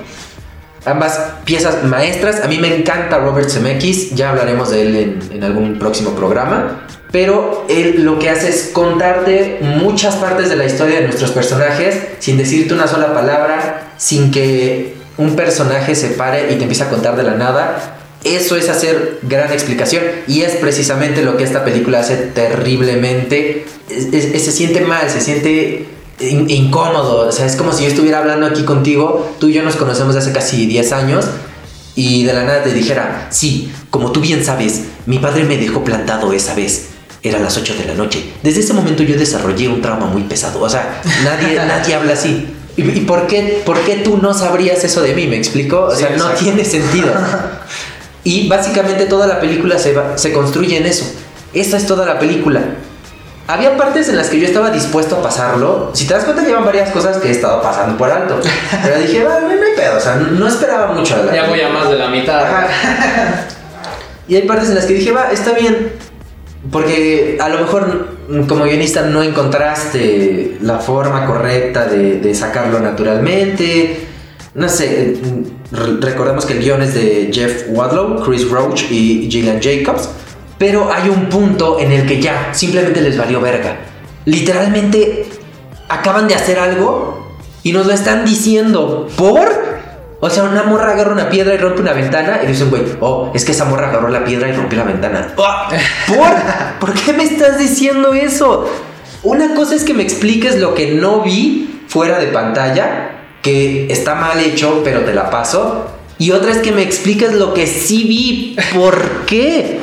[0.84, 5.44] Ambas piezas maestras, a mí me encanta Robert Zemeckis, ya hablaremos de él en, en
[5.44, 10.96] algún próximo programa, pero él lo que hace es contarte muchas partes de la historia
[10.96, 16.56] de nuestros personajes sin decirte una sola palabra, sin que un personaje se pare y
[16.56, 18.01] te empiece a contar de la nada.
[18.24, 23.64] Eso es hacer gran explicación y es precisamente lo que esta película hace terriblemente.
[23.90, 25.86] Es- es- se siente mal, se siente
[26.20, 27.28] in- incómodo.
[27.28, 30.14] O sea, es como si yo estuviera hablando aquí contigo, tú y yo nos conocemos
[30.16, 31.26] hace casi 10 años
[31.94, 35.82] y de la nada te dijera, sí, como tú bien sabes, mi padre me dejó
[35.84, 36.86] plantado esa vez.
[37.24, 38.24] Era las 8 de la noche.
[38.42, 40.60] Desde ese momento yo desarrollé un trauma muy pesado.
[40.60, 42.48] O sea, nadie, nadie habla así.
[42.76, 45.26] ¿Y, y por, qué, por qué tú no sabrías eso de mí?
[45.28, 45.82] ¿Me explico?
[45.82, 47.12] O Sí, sea, no tiene sentido.
[48.24, 51.04] Y básicamente toda la película se, va- se construye en eso.
[51.52, 52.60] Esa es toda la película.
[53.48, 55.90] Había partes en las que yo estaba dispuesto a pasarlo.
[55.94, 58.38] Si te das cuenta, llevan varias cosas que he estado pasando por alto.
[58.84, 59.96] Pero dije, "Va, no, hay pedo.
[59.96, 62.44] O sea, no esperaba mucho la Ya voy a más de la mitad.
[64.28, 65.92] Y hay partes en las que dije, va, está bien.
[66.70, 72.78] Porque a lo mejor mm, como guionista no encontraste la forma correcta de, de sacarlo
[72.78, 74.06] naturalmente.
[74.54, 79.28] No sé, mm, re- recordemos que el guion es de Jeff Wadlow, Chris Roach y
[79.30, 80.08] Gillian Jacobs.
[80.58, 83.76] Pero hay un punto en el que ya simplemente les valió verga.
[84.26, 85.26] Literalmente
[85.88, 89.72] acaban de hacer algo y nos lo están diciendo por
[90.20, 92.82] O sea, una morra agarra una piedra y rompe una ventana y dice un güey,
[93.00, 95.34] oh, es que esa morra agarró la piedra y rompió la ventana.
[95.36, 95.68] Ah,
[96.06, 96.78] ¿Por?
[96.80, 98.70] ¿Por qué me estás diciendo eso?
[99.24, 104.14] Una cosa es que me expliques lo que no vi fuera de pantalla, que está
[104.14, 105.86] mal hecho, pero te la paso.
[106.18, 108.56] Y otra es que me expliques lo que sí vi.
[108.74, 109.80] ¿Por qué?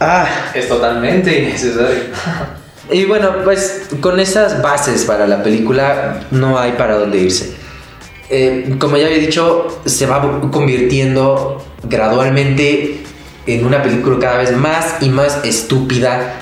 [0.00, 0.26] Ah.
[0.54, 2.04] Es totalmente innecesario.
[2.90, 7.54] Y bueno, pues con esas bases para la película no hay para dónde irse.
[8.30, 13.02] Eh, como ya había dicho, se va convirtiendo gradualmente
[13.46, 16.40] en una película cada vez más y más estúpida.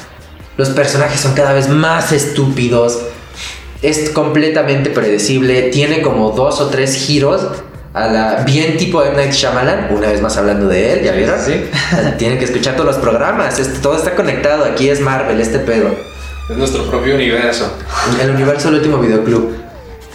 [0.57, 3.00] Los personajes son cada vez más estúpidos.
[3.85, 5.64] Es completamente predecible.
[5.64, 7.47] Tiene como dos o tres giros
[7.92, 11.38] a la bien tipo de Night Shyamalan, una vez más hablando de él, ¿ya vieron?
[11.38, 11.64] Sí.
[12.18, 15.94] Tienen que escuchar todos los programas, todo está conectado, aquí es Marvel, este pedo.
[16.51, 17.70] Es nuestro propio universo.
[18.20, 19.55] El universo del último videoclub.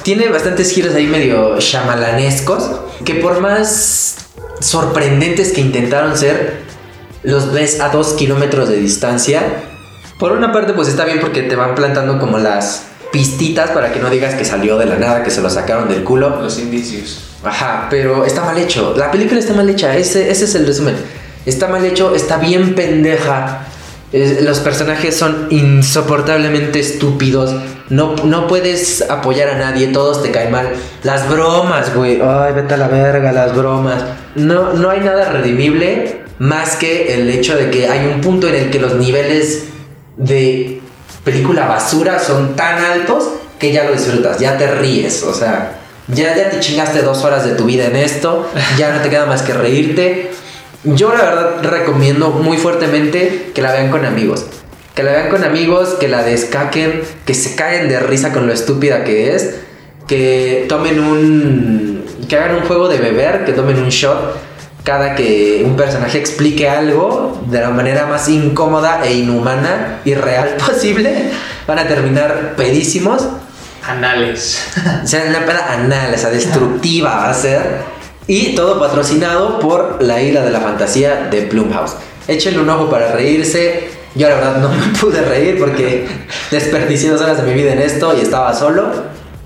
[0.04, 2.70] Tiene bastantes giros ahí medio shamalanescos,
[3.06, 4.18] que por más
[4.60, 6.60] sorprendentes que intentaron ser,
[7.24, 9.42] los ves a dos kilómetros de distancia.
[10.20, 14.00] Por una parte, pues está bien porque te van plantando como las pistitas para que
[14.00, 16.42] no digas que salió de la nada, que se lo sacaron del culo.
[16.42, 17.30] Los indicios.
[17.44, 18.94] Ajá, pero está mal hecho.
[18.98, 20.96] La película está mal hecha, ese, ese es el resumen.
[21.46, 23.66] Está mal hecho, está bien pendeja.
[24.12, 27.56] los personajes son insoportablemente estúpidos.
[27.90, 30.70] No, no puedes apoyar a nadie, todos te caen mal.
[31.04, 32.22] Las bromas, güey.
[32.22, 34.04] Ay, vete a la verga, las bromas.
[34.36, 38.56] No, no hay nada redimible más que el hecho de que hay un punto en
[38.56, 39.66] el que los niveles
[40.18, 40.79] de
[41.24, 43.30] película basura son tan altos
[43.60, 45.24] que ya lo disfrutas, ya te ríes.
[45.24, 49.02] O sea, ya, ya te chingaste dos horas de tu vida en esto, ya no
[49.02, 50.32] te queda más que reírte.
[50.84, 54.46] Yo la verdad recomiendo muy fuertemente que la vean con amigos.
[54.96, 58.54] Que la vean con amigos, que la descaquen, que se caen de risa con lo
[58.54, 59.56] estúpida que es,
[60.08, 62.06] que tomen un...
[62.28, 64.49] que hagan un juego de beber, que tomen un shot
[64.90, 70.56] cada que un personaje explique algo de la manera más incómoda e inhumana y real
[70.66, 71.30] posible,
[71.68, 73.22] van a terminar pedísimos
[73.88, 74.60] Anales.
[75.04, 77.62] O sea, una peda anal, o sea, destructiva va a ser.
[78.26, 81.94] Y todo patrocinado por la isla de la fantasía de Blumhouse.
[82.28, 83.92] Échenle un ojo para reírse.
[84.16, 86.08] Yo la verdad no me pude reír porque
[86.50, 88.92] desperdicié dos horas de mi vida en esto y estaba solo.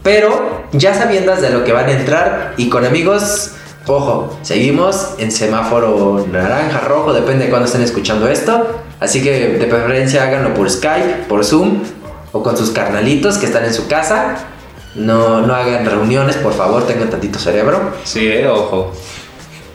[0.04, 3.52] Pero ya sabiendo de lo que van a entrar y con amigos,
[3.88, 8.80] ojo, seguimos en semáforo naranja, rojo, depende de cuándo estén escuchando esto.
[9.00, 11.80] Así que de preferencia háganlo por Skype, por Zoom
[12.32, 14.38] o con sus carnalitos que están en su casa.
[14.96, 17.92] No, no hagan reuniones, por favor, tengan tantito cerebro.
[18.04, 18.94] Sí, eh, ojo.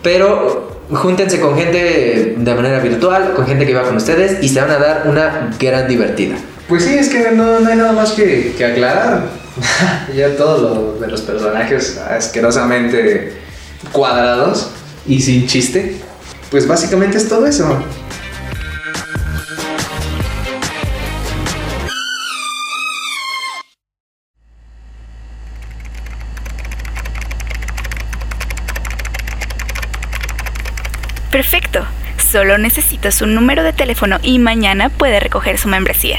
[0.02, 4.60] Pero júntense con gente de manera virtual, con gente que va con ustedes y se
[4.60, 6.36] van a dar una gran divertida.
[6.68, 9.22] Pues sí, es que no, no hay nada más que, que aclarar.
[10.14, 13.47] ya todo lo de los personajes asquerosamente
[13.92, 14.70] cuadrados
[15.06, 16.00] y sin chiste.
[16.50, 17.82] Pues básicamente es todo eso.
[31.30, 31.86] Perfecto.
[32.32, 36.18] Solo necesita su número de teléfono y mañana puede recoger su membresía.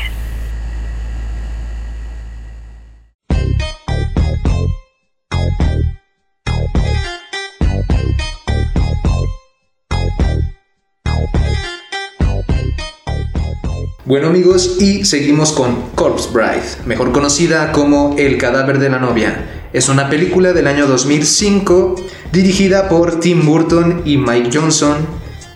[14.09, 19.67] Bueno amigos, y seguimos con Corpse Bride, mejor conocida como El cadáver de la novia.
[19.71, 21.93] Es una película del año 2005
[22.31, 24.97] dirigida por Tim Burton y Mike Johnson,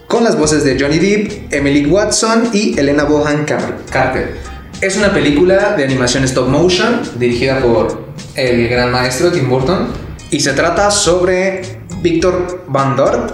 [0.07, 4.37] con las voces de Johnny Depp, Emily Watson y Elena Bohan Carter.
[4.81, 9.87] Es una película de animación stop motion dirigida por el gran maestro Tim Burton
[10.29, 13.33] y se trata sobre Victor Van Dort,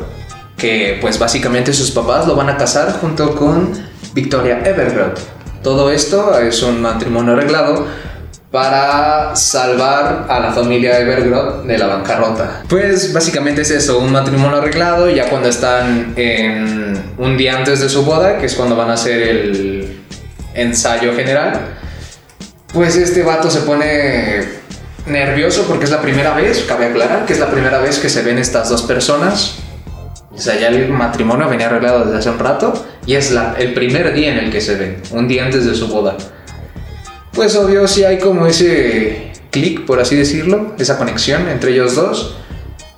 [0.56, 5.14] que pues básicamente sus papás lo van a casar junto con Victoria Evergrove.
[5.64, 7.86] Todo esto es un matrimonio arreglado
[8.52, 12.64] para salvar a la familia Evergrove de la bancarrota.
[12.68, 17.90] Pues básicamente es eso, un matrimonio arreglado ya cuando están en un día antes de
[17.90, 20.00] su boda, que es cuando van a hacer el
[20.56, 21.60] ensayo general.
[22.74, 24.60] Pues este vato se pone
[25.06, 28.22] nervioso porque es la primera vez, cabe aclarar que es la primera vez que se
[28.24, 29.56] ven estas dos personas.
[30.32, 33.74] O sea, ya el matrimonio venía arreglado desde hace un rato y es la, el
[33.74, 36.16] primer día en el que se ven, un día antes de su boda
[37.40, 42.36] pues obvio si hay como ese clic, por así decirlo, esa conexión entre ellos dos.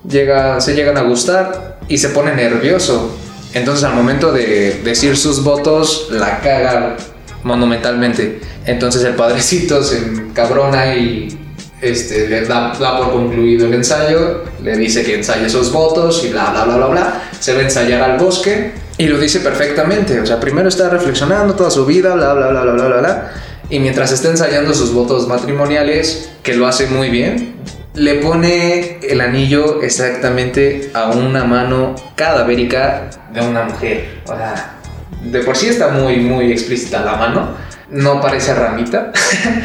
[0.08, 3.16] Llega, se llegan a gustar y se pone nervioso.
[3.54, 6.98] Entonces al momento de decir sus votos, la caga
[7.44, 8.40] monumentalmente.
[8.66, 11.38] Entonces el padrecito se encabrona y
[11.82, 16.30] este, le da, da por concluido el ensayo, le dice que ensaye sus votos y
[16.30, 17.24] bla, bla, bla, bla, bla.
[17.40, 20.20] Se va a ensayar al bosque y lo dice perfectamente.
[20.20, 23.32] O sea, primero está reflexionando toda su vida, bla, bla, bla, bla, bla, bla, bla.
[23.68, 27.56] Y mientras está ensayando sus votos matrimoniales, que lo hace muy bien,
[27.96, 34.22] le pone el anillo exactamente a una mano cadavérica de una mujer.
[34.26, 34.76] O sea,
[35.24, 37.56] de por sí está muy, muy explícita la mano.
[37.90, 39.12] No parece ramita.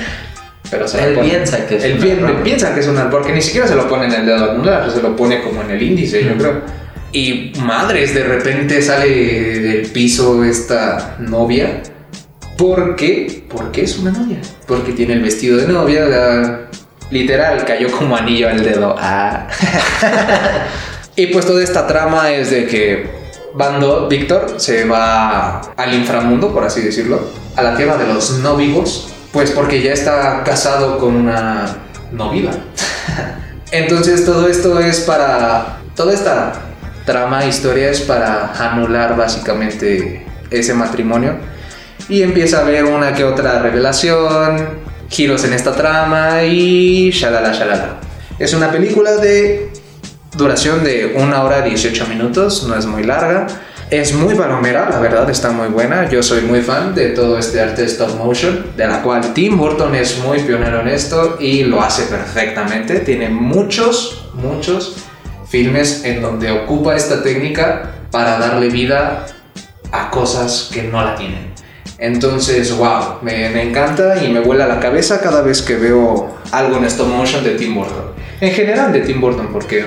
[0.70, 1.28] Pero se Él pone.
[1.28, 4.06] piensa que es Él una piensa que es una porque ni siquiera se lo pone
[4.06, 6.85] en el dedo anular, se lo pone como en el índice, yo creo.
[7.16, 9.08] Y madres, de repente sale
[9.58, 11.82] del piso esta novia.
[12.58, 13.42] ¿Por qué?
[13.48, 14.36] Porque es una novia.
[14.66, 16.04] Porque tiene el vestido de novia.
[16.04, 16.60] la-
[17.10, 18.94] literal, cayó como anillo al dedo.
[18.98, 19.46] Ah.
[21.16, 23.08] y pues toda esta trama es de que
[23.54, 28.58] Bando, Víctor, se va al inframundo, por así decirlo, a la tierra de los no
[28.58, 31.78] vivos, pues porque ya está casado con una
[32.12, 32.50] no viva.
[33.72, 35.78] Entonces todo esto es para...
[35.94, 36.65] Toda esta
[37.06, 41.36] trama, historia es para anular básicamente ese matrimonio.
[42.08, 44.68] Y empieza a haber una que otra revelación,
[45.08, 48.00] giros en esta trama y shalala shalala.
[48.38, 49.70] Es una película de
[50.36, 53.46] duración de 1 hora 18 minutos, no es muy larga.
[53.88, 56.10] Es muy palomera, la verdad está muy buena.
[56.10, 59.94] Yo soy muy fan de todo este arte stop motion, de la cual Tim Burton
[59.94, 62.98] es muy pionero en esto y lo hace perfectamente.
[62.98, 65.05] Tiene muchos, muchos
[65.48, 69.26] filmes en donde ocupa esta técnica para darle vida
[69.92, 71.54] a cosas que no la tienen.
[71.98, 76.76] Entonces, wow, me, me encanta y me vuela la cabeza cada vez que veo algo
[76.76, 78.12] en stop motion de Tim Burton.
[78.40, 79.86] En general de Tim Burton, porque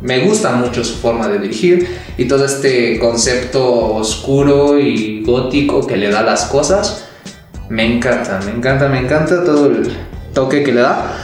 [0.00, 5.96] me gusta mucho su forma de dirigir y todo este concepto oscuro y gótico que
[5.96, 7.08] le da a las cosas.
[7.68, 9.92] Me encanta, me encanta, me encanta todo el
[10.32, 11.14] toque que le da.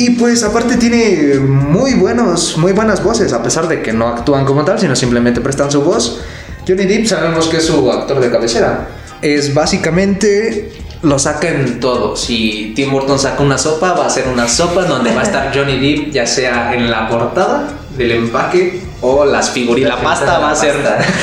[0.00, 4.46] Y pues aparte tiene muy buenos, muy buenas voces, a pesar de que no actúan
[4.46, 6.22] como tal, sino simplemente prestan su voz.
[6.66, 8.88] Johnny Depp sabemos que es su actor de cabecera.
[9.20, 12.16] Es básicamente lo saca en todo.
[12.16, 15.52] Si Tim Burton saca una sopa, va a ser una sopa donde va a estar
[15.54, 19.86] Johnny Depp, ya sea en la portada del empaque o las figuras.
[19.86, 20.76] La pasta va a ser,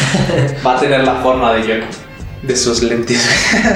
[0.65, 1.83] va a tener la forma de Jack,
[2.43, 3.25] de sus lentes,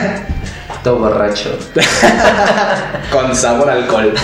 [0.84, 1.58] Todo borracho.
[3.12, 4.14] con sabor a alcohol.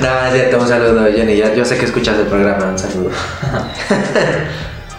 [0.00, 1.36] Nada, ya te un saludo, Jenny.
[1.36, 3.10] Ya- Yo sé que escuchas el programa, un saludo.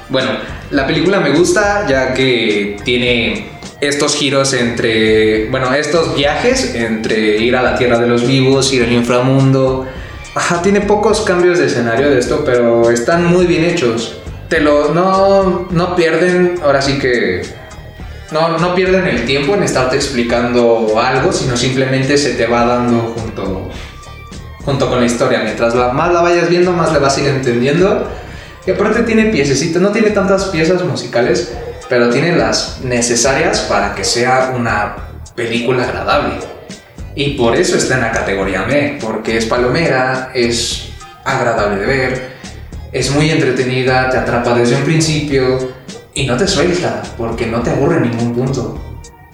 [0.10, 0.30] Bueno,
[0.72, 3.50] la película me gusta ya que tiene
[3.82, 8.84] estos giros entre, bueno, estos viajes entre ir a la tierra de los vivos, ir
[8.84, 9.86] al inframundo.
[10.34, 14.17] Ajá, tiene pocos cambios de escenario de esto, pero están muy bien hechos.
[14.48, 17.41] Te lo, no, no pierden, ahora sí que,
[18.31, 23.13] no, no pierden el tiempo en estarte explicando algo, sino simplemente se te va dando
[23.15, 23.69] junto,
[24.65, 25.41] junto con la historia.
[25.43, 28.07] Mientras la, más la vayas viendo, más le vas a ir entendiendo.
[28.65, 31.53] Y aparte tiene piececitas, no tiene tantas piezas musicales,
[31.87, 34.95] pero tiene las necesarias para que sea una
[35.35, 36.35] película agradable.
[37.15, 40.89] Y por eso está en la categoría B, porque es palomera, es
[41.23, 42.29] agradable de ver,
[42.91, 45.76] es muy entretenida, te atrapa desde un principio
[46.17, 48.75] y no te suelta, porque no te aburre en ningún punto.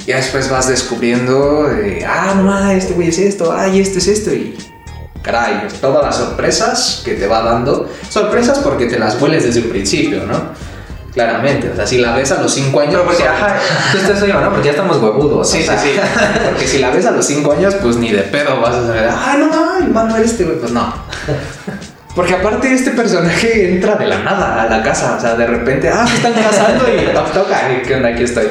[0.06, 4.34] Ya después vas descubriendo, de, ah, no, este güey es esto, ay, este es esto,
[4.34, 4.58] y
[5.22, 9.70] caray, todas las sorpresas que te va dando, sorpresas porque te las hueles desde un
[9.70, 10.52] principio, ¿no?
[11.14, 12.96] Claramente, o sea, si la ves a los 5 años...
[12.96, 13.60] Pero porque, pues, ajá,
[13.94, 14.50] justo eso iba, ¿no?
[14.50, 15.48] Porque ya estamos huevudos.
[15.48, 15.80] Sí, o sí, sea.
[15.80, 15.90] sí.
[16.44, 19.10] Porque si la ves a los 5 años, pues ni de pedo vas a saber,
[19.16, 20.58] ay, no, no, el malo este, güey.
[20.58, 20.92] Pues no.
[22.16, 25.16] Porque aparte este personaje entra de la nada a la casa.
[25.18, 28.10] O sea, de repente, ah, se están casando y toc, toc, ay, ¿qué onda?
[28.10, 28.46] Aquí estoy.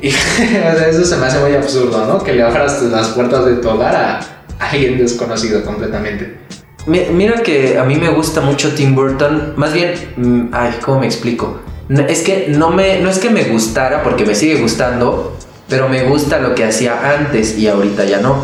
[0.00, 0.08] Y
[0.88, 2.22] eso se me hace muy absurdo, ¿no?
[2.22, 4.20] Que le abras las puertas de tu hogar a
[4.58, 6.38] alguien desconocido completamente.
[6.86, 9.52] Mi- Mira que a mí me gusta mucho Tim Burton.
[9.56, 11.60] Más bien, mm, ay, ¿cómo me explico?
[12.08, 15.36] Es que no me, no es que me gustara porque me sigue gustando,
[15.68, 18.42] pero me gusta lo que hacía antes y ahorita ya no.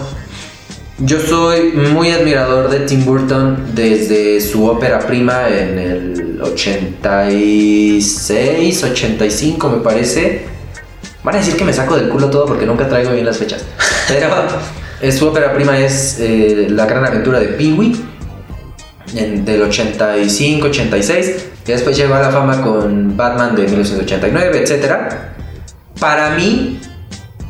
[1.03, 9.71] Yo soy muy admirador de Tim Burton desde su ópera prima en el 86, 85
[9.71, 10.43] me parece.
[11.25, 13.65] Van a decir que me saco del culo todo porque nunca traigo bien las fechas.
[14.09, 14.29] Pero
[15.11, 17.97] su ópera prima es eh, La gran aventura de Pee-wee
[19.15, 25.15] del 85, 86, que después llegó a la fama con Batman de 1989, etc.
[25.99, 26.79] Para mí,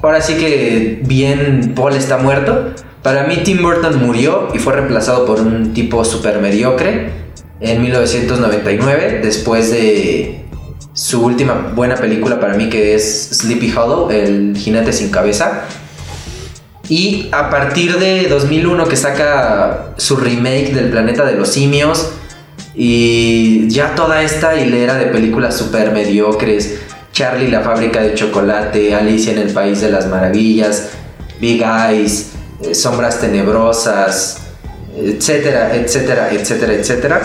[0.03, 2.75] ahora sí que bien Paul está muerto.
[3.03, 7.11] Para mí Tim Burton murió y fue reemplazado por un tipo super mediocre
[7.61, 10.45] en 1999, después de
[10.93, 15.65] su última buena película para mí que es Sleepy Hollow, El jinete sin cabeza.
[16.89, 22.13] Y a partir de 2001 que saca su remake del Planeta de los Simios
[22.75, 26.81] y ya toda esta hilera de películas super mediocres,
[27.13, 30.91] Charlie la fábrica de chocolate, Alicia en el País de las Maravillas,
[31.41, 32.33] Big Eyes,
[32.73, 34.39] Sombras Tenebrosas,
[34.97, 37.21] etcétera, etcétera, etcétera, etcétera.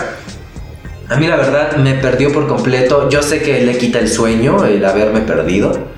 [1.08, 3.08] A mí la verdad me perdió por completo.
[3.10, 5.72] Yo sé que le quita el sueño el haberme perdido.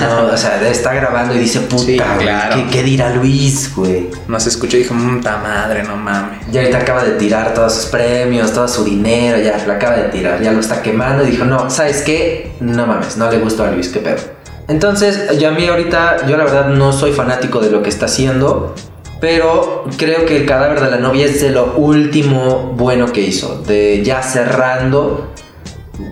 [0.00, 2.56] No, o sea, está grabando y dice, puta, Sí, claro.
[2.56, 4.08] ¿qué, qué dirá Luis, güey?
[4.26, 6.40] No se escuchó y dije, puta madre, no mames.
[6.50, 10.08] Ya ahorita acaba de tirar todos sus premios, todo su dinero, ya lo acaba de
[10.10, 12.52] tirar, ya lo está quemando y dijo, no, ¿sabes qué?
[12.60, 14.18] No mames, no le gustó a Luis, qué pedo.
[14.68, 18.04] Entonces, ya a mí ahorita, yo la verdad no soy fanático de lo que está
[18.04, 18.74] haciendo,
[19.20, 23.62] pero creo que el cadáver de la novia es de lo último bueno que hizo,
[23.66, 25.32] de ya cerrando.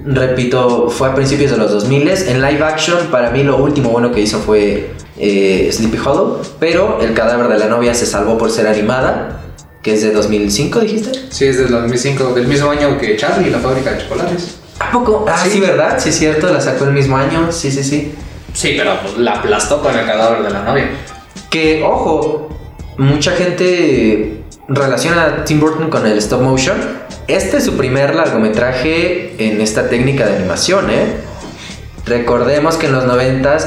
[0.05, 4.11] Repito, fue a principios de los 2000 En live action, para mí lo último bueno
[4.11, 6.41] que hizo fue eh, Sleepy Hollow.
[6.59, 9.43] Pero el cadáver de la novia se salvó por ser animada,
[9.83, 11.13] que es de 2005, dijiste.
[11.29, 14.57] Sí, es del 2005, del mismo año que Charlie, la fábrica de chocolates.
[14.81, 15.25] ¿A poco?
[15.29, 15.61] Ah, sí, Sí.
[15.61, 15.99] ¿verdad?
[15.99, 17.53] Sí, es cierto, la sacó el mismo año.
[17.53, 18.15] Sí, sí, sí.
[18.57, 20.89] Sí, pero pues, la aplastó con el cadáver de la novia.
[21.51, 22.49] Que, ojo,
[22.97, 26.79] mucha gente relaciona a Tim Burton con el stop motion.
[27.29, 31.17] Este es su primer largometraje en esta técnica de animación, ¿eh?
[32.07, 33.59] Recordemos que en los 90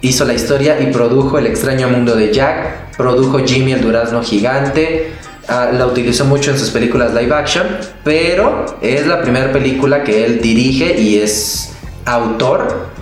[0.00, 5.12] hizo la historia y produjo El extraño mundo de Jack, produjo Jimmy el durazno gigante,
[5.46, 7.66] ah, la utilizó mucho en sus películas live action,
[8.02, 11.72] pero es la primera película que él dirige y es
[12.04, 12.93] autor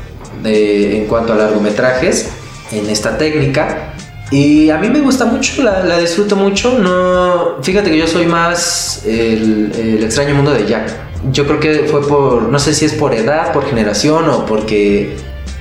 [0.42, 2.28] de- en cuanto a largometrajes
[2.72, 3.88] en esta técnica.
[4.30, 6.78] Y a mí me gusta mucho, la, la disfruto mucho.
[6.78, 10.88] No, fíjate que yo soy más el, el extraño mundo de Jack.
[11.30, 15.16] Yo creo que fue por, no sé si es por edad, por generación o porque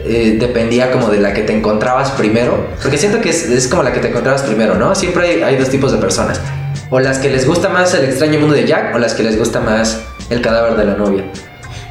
[0.05, 2.65] eh, dependía como de la que te encontrabas primero.
[2.81, 4.95] Porque siento que es, es como la que te encontrabas primero, ¿no?
[4.95, 6.39] Siempre hay, hay dos tipos de personas.
[6.89, 9.37] O las que les gusta más el extraño mundo de Jack o las que les
[9.37, 11.25] gusta más el cadáver de la novia.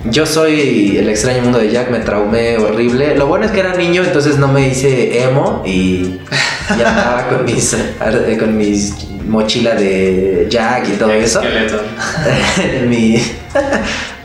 [0.04, 3.14] Yo soy el extraño mundo de Jack, me traumé horrible.
[3.16, 6.18] Lo bueno es que era niño, entonces no me hice emo y
[6.78, 8.94] ya andaba con mis, ar- con mis
[9.26, 11.40] mochila de Jack y todo eso.
[12.88, 13.22] Mi-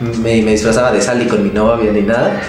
[0.22, 2.40] me, me disfrazaba de Sally con mi novia ni nada.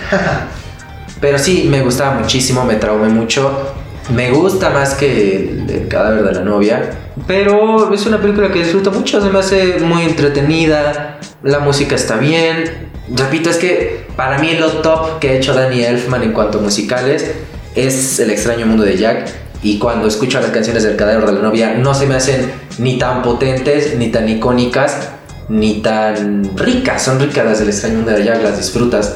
[1.19, 3.73] Pero sí, me gustaba muchísimo, me traumé mucho.
[4.15, 6.91] Me gusta más que el, el cadáver de la novia.
[7.27, 11.19] Pero es una película que disfruto mucho, se me hace muy entretenida.
[11.43, 12.87] La música está bien.
[13.15, 16.61] Repito, es que para mí lo top que ha hecho Danny Elfman en cuanto a
[16.61, 17.31] musicales
[17.75, 19.29] es El extraño mundo de Jack.
[19.63, 22.97] Y cuando escucho las canciones del cadáver de la novia, no se me hacen ni
[22.97, 25.09] tan potentes, ni tan icónicas,
[25.49, 27.01] ni tan ricas.
[27.03, 29.15] Son ricas las del extraño mundo de Jack, las disfrutas.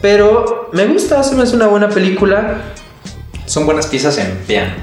[0.00, 2.58] Pero me gusta, se me hace una buena película.
[3.46, 4.74] Son buenas piezas en piano.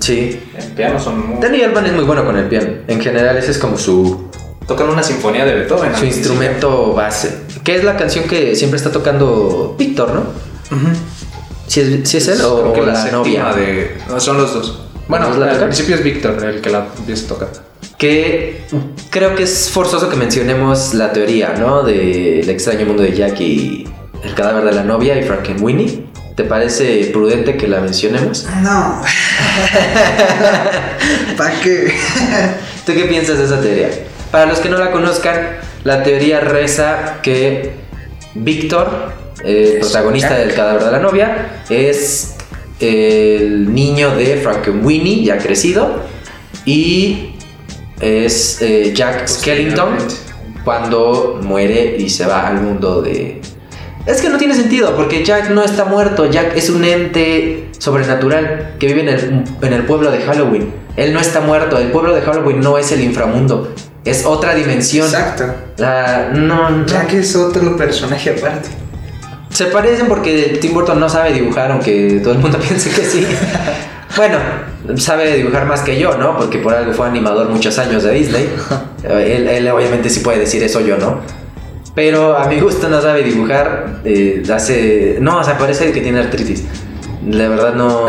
[0.00, 0.40] Sí.
[0.56, 1.40] En piano son muy...
[1.40, 2.68] Danny Elfman es muy bueno con el piano.
[2.86, 4.27] En general, ese es como su,
[4.68, 5.96] Tocan una sinfonía de Beethoven.
[5.96, 7.38] su instrumento base.
[7.64, 10.24] Que es la canción que siempre está tocando Víctor, ¿no?
[11.66, 13.52] Si es, si es él Creo o, que o la, séptima novia.
[13.54, 13.96] de...
[14.08, 14.80] no, son los dos.
[15.08, 17.48] Bueno, ¿Los dos la al principio es Víctor el que la empieza a tocar.
[17.96, 18.66] Que
[19.10, 21.82] creo que es forzoso que mencionemos la teoría, ¿no?
[21.82, 23.88] Del extraño mundo de Jack y
[24.22, 26.04] el cadáver de la novia y Frankenweenie.
[26.36, 28.46] ¿Te parece prudente que la mencionemos?
[28.62, 29.02] No.
[31.36, 31.92] ¿Para qué?
[32.86, 33.90] ¿Tú qué piensas de esa teoría?
[34.30, 37.72] Para los que no la conozcan, la teoría reza que
[38.34, 39.12] Víctor,
[39.42, 42.34] el Es protagonista del cadáver de la novia, es
[42.80, 46.02] el niño de Frankenweenie, ya crecido,
[46.66, 47.30] y
[48.00, 49.96] es eh, Jack Skellington
[50.64, 53.40] cuando muere y se va al mundo de...
[54.04, 58.74] Es que no tiene sentido, porque Jack no está muerto, Jack es un ente sobrenatural
[58.78, 60.72] que vive en el, en el pueblo de Halloween.
[60.96, 63.72] Él no está muerto, el pueblo de Halloween no es el inframundo,
[64.04, 65.06] es otra dimensión.
[65.06, 65.44] Exacto.
[65.78, 66.86] No, no.
[66.86, 68.68] Ya que es otro personaje aparte.
[69.50, 73.26] Se parecen porque Tim Burton no sabe dibujar, aunque todo el mundo piense que sí.
[74.16, 74.38] bueno,
[74.96, 76.36] sabe dibujar más que yo, ¿no?
[76.36, 78.48] Porque por algo fue animador muchos años de Disney.
[79.04, 81.20] Él, él obviamente sí puede decir eso, yo no.
[81.94, 84.00] Pero a mi gusto no sabe dibujar.
[84.04, 85.18] eh, hace.
[85.20, 86.64] No, o sea, parece que tiene artritis.
[87.26, 88.06] La verdad no.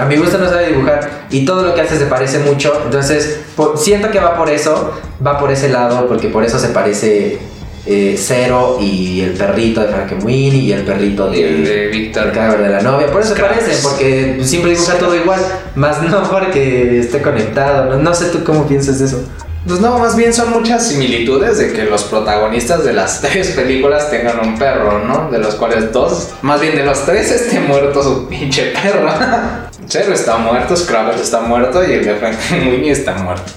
[0.00, 1.26] A mi gusto no sabe dibujar.
[1.30, 2.72] Y todo lo que hace se parece mucho.
[2.84, 4.92] Entonces, por- siento que va por eso.
[5.24, 6.06] Va por ese lado.
[6.06, 7.38] Porque por eso se parece
[7.86, 12.26] eh, Zero y el perrito de Frankenweenie y el perrito Y el de, de Víctor.
[12.28, 13.08] el cadáver de la novia.
[13.10, 13.56] Por eso se Scraps.
[13.58, 13.82] parecen.
[13.82, 15.40] Porque siempre dibuja todo igual.
[15.74, 17.86] Más no porque esté conectado.
[17.86, 19.24] No, no sé tú cómo piensas de eso.
[19.66, 24.10] Pues no, más bien son muchas similitudes de que los protagonistas de las tres películas
[24.10, 25.30] tengan un perro, ¿no?
[25.30, 29.08] De los cuales dos, más bien de los tres esté muerto su pinche perro.
[29.86, 33.52] Cero está muerto, Scrabble está muerto y el de Frankenweenie está muerto.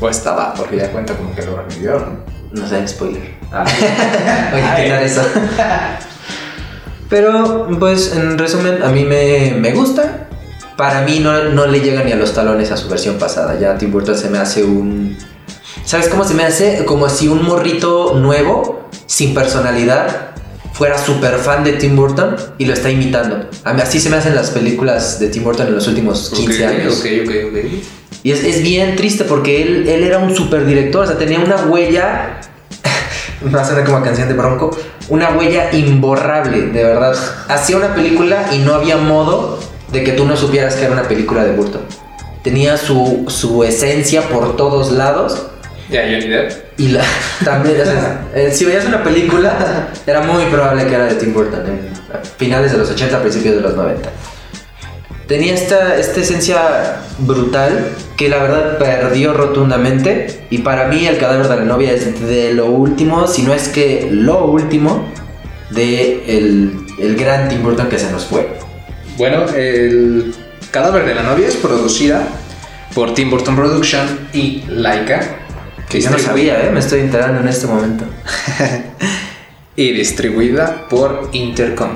[0.00, 2.34] O estaba, porque ya cuenta como que lo revivió, ¿no?
[2.52, 3.34] No sé, spoiler.
[3.52, 3.64] Ah.
[4.50, 4.84] Voy a Ay.
[4.84, 5.22] quitar eso.
[7.08, 10.28] Pero, pues, en resumen, a mí me, me gusta.
[10.76, 13.58] Para mí no, no le llega ni a los talones a su versión pasada.
[13.58, 15.16] Ya Tim Burton se me hace un...
[15.84, 16.84] ¿Sabes cómo se me hace?
[16.84, 20.30] Como si un morrito nuevo, sin personalidad,
[20.72, 23.48] fuera súper fan de Tim Burton y lo está imitando.
[23.64, 26.64] A mí así se me hacen las películas de Tim Burton en los últimos 15
[26.64, 26.98] Ok, años.
[26.98, 27.58] Ok, ok, ok.
[28.22, 31.38] Y es, es bien triste porque él, él era un super director, o sea, tenía
[31.38, 32.40] una huella.
[33.54, 34.70] Va a sonar como canción de Bronco.
[35.10, 37.14] Una huella imborrable, de verdad.
[37.48, 39.58] Hacía una película y no había modo
[39.92, 41.82] de que tú no supieras que era una película de Burton.
[42.42, 45.48] Tenía su, su esencia por todos lados.
[45.90, 46.52] Ya, Johnny Depp.
[46.78, 47.04] Y la,
[47.44, 51.34] también, o sea, eh, si veías una película, era muy probable que era de Tim
[51.34, 51.60] Burton,
[52.12, 54.10] a finales de los 80, principios de los 90.
[55.26, 60.44] Tenía esta, esta esencia brutal que la verdad perdió rotundamente.
[60.50, 63.68] Y para mí, El cadáver de la novia es de lo último, si no es
[63.68, 65.08] que lo último,
[65.70, 68.48] de el, el gran Tim Burton que se nos fue.
[69.16, 70.34] Bueno, el
[70.70, 72.26] cadáver de la novia es producida
[72.94, 75.43] por Tim Burton Production y Laika.
[75.94, 76.70] Que yo no sabía, ¿eh?
[76.72, 78.04] me estoy enterando en este momento.
[79.76, 81.90] y distribuida por Intercom.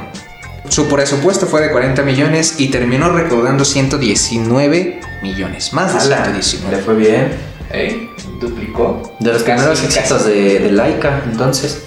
[0.69, 5.73] Su presupuesto fue de 40 millones y terminó recaudando 119 millones.
[5.73, 6.83] Más de Ala, Le 119.
[6.85, 7.33] fue bien.
[7.73, 8.09] ¿Eh?
[8.41, 9.17] Duplicó.
[9.19, 11.83] De los Casi, primeros éxitos de, de Laika, entonces.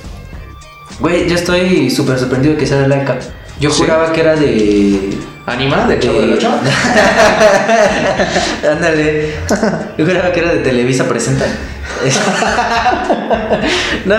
[0.99, 3.19] Güey, yo estoy súper sorprendido de que sea de Laika.
[3.57, 3.83] Yo ¿Sí?
[3.83, 5.11] juraba que era de.
[5.45, 5.85] ¿Anima?
[5.87, 6.51] ¿De Chavo del de- Ocho?
[8.71, 9.33] Ándale.
[9.97, 11.45] Yo juraba que era de Televisa Presenta.
[14.05, 14.15] no,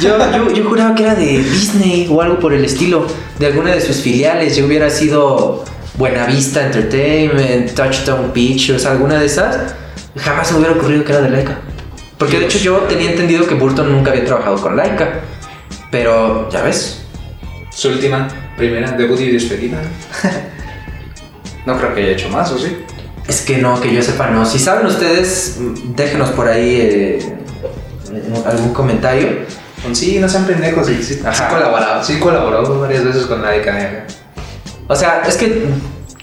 [0.00, 3.06] yo, yo, yo juraba que era de Disney o algo por el estilo.
[3.38, 4.56] De alguna de sus filiales.
[4.56, 9.74] Yo hubiera sido Buenavista Entertainment, Touchdown Pictures, alguna de esas.
[10.16, 11.58] Jamás me hubiera ocurrido que era de Laika.
[12.18, 15.20] Porque de hecho yo tenía entendido que Burton nunca había trabajado con Laika.
[15.90, 17.02] Pero, ya ves.
[17.76, 19.76] Su última, primera, debut y despedida.
[21.66, 22.74] no creo que haya hecho más, ¿o sí?
[23.28, 24.46] Es que no, que yo sepa, no.
[24.46, 25.58] Si saben ustedes,
[25.94, 27.36] déjenos por ahí eh,
[28.46, 29.40] algún comentario.
[29.92, 30.86] Sí, no sean pendejos.
[30.86, 31.34] Sí, sí, Ajá.
[31.34, 34.06] sí colaboró, sí colaboró varias veces con Laika.
[34.88, 35.66] O sea, es que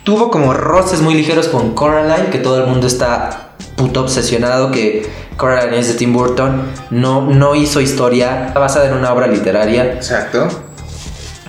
[0.03, 5.07] tuvo como roces muy ligeros con Coraline, que todo el mundo está puto obsesionado que
[5.37, 6.63] Coraline es de Tim Burton.
[6.89, 9.93] No, no hizo historia basada en una obra literaria.
[9.93, 10.72] Exacto.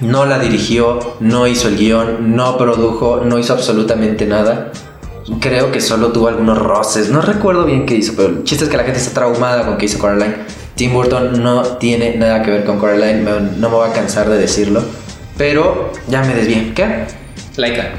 [0.00, 4.72] No la dirigió, no hizo el guion, no produjo, no hizo absolutamente nada.
[5.40, 7.10] Creo que solo tuvo algunos roces.
[7.10, 9.78] No recuerdo bien qué hizo, pero el chiste es que la gente está traumada con
[9.78, 10.36] que hizo Coraline.
[10.74, 14.36] Tim Burton no tiene nada que ver con Coraline, no me voy a cansar de
[14.38, 14.82] decirlo.
[15.36, 16.74] Pero ya me desvié.
[16.74, 17.06] ¿Qué?
[17.56, 17.92] Laika.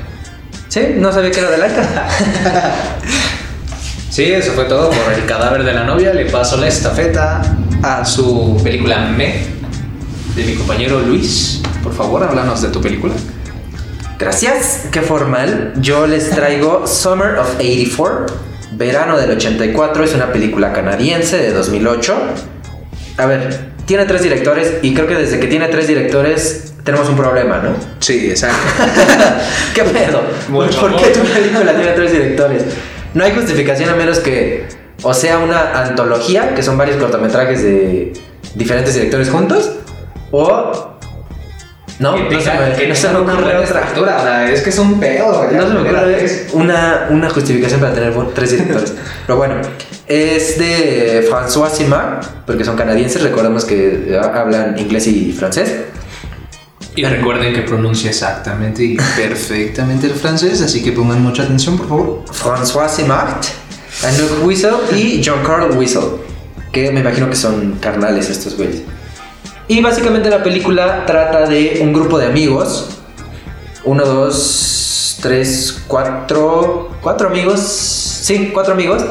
[0.68, 2.08] Sí, no sabía que era de Laika.
[4.16, 6.14] Sí, eso fue todo por el cadáver de la novia.
[6.14, 7.42] Le paso la estafeta
[7.84, 9.42] a su película Me
[10.36, 11.62] de mi compañero Luis.
[11.82, 13.14] Por favor, háblanos de tu película.
[14.20, 15.74] Gracias, qué formal.
[15.78, 18.26] Yo les traigo Summer of 84,
[18.74, 20.04] verano del 84.
[20.04, 22.16] Es una película canadiense de 2008.
[23.18, 27.16] A ver, tiene tres directores y creo que desde que tiene tres directores tenemos un
[27.16, 27.70] problema, ¿no?
[28.00, 28.58] Sí, exacto.
[29.74, 30.22] ¿Qué pedo?
[30.50, 31.02] Mucho ¿Por amor.
[31.02, 32.64] qué tu película tiene tres directores?
[33.14, 34.66] No hay justificación a menos que
[35.02, 38.14] o sea una antología, que son varios cortometrajes de
[38.56, 39.72] diferentes directores juntos,
[40.32, 40.92] o...
[41.98, 44.52] No, no se me, no se me ocurre otra.
[44.52, 45.50] Es que es un pedo.
[45.50, 48.94] No se me ocurre una, una justificación para tener tres directores.
[49.26, 49.56] Pero bueno,
[50.08, 55.74] es de François Simard, porque son canadienses, recordemos que eh, hablan inglés y francés.
[56.98, 61.88] Y recuerden que pronuncia exactamente y perfectamente el francés, así que pongan mucha atención, por
[61.88, 62.24] favor.
[62.26, 63.42] François Simard,
[64.04, 66.20] Anouk Whistle y John Carl Whistle,
[66.72, 68.82] que me imagino que son carnales estos güeyes.
[69.68, 72.90] Y básicamente la película trata de un grupo de amigos.
[73.84, 76.92] Uno, dos, tres, cuatro.
[77.02, 77.60] Cuatro amigos.
[77.62, 79.04] Sí, cuatro amigos.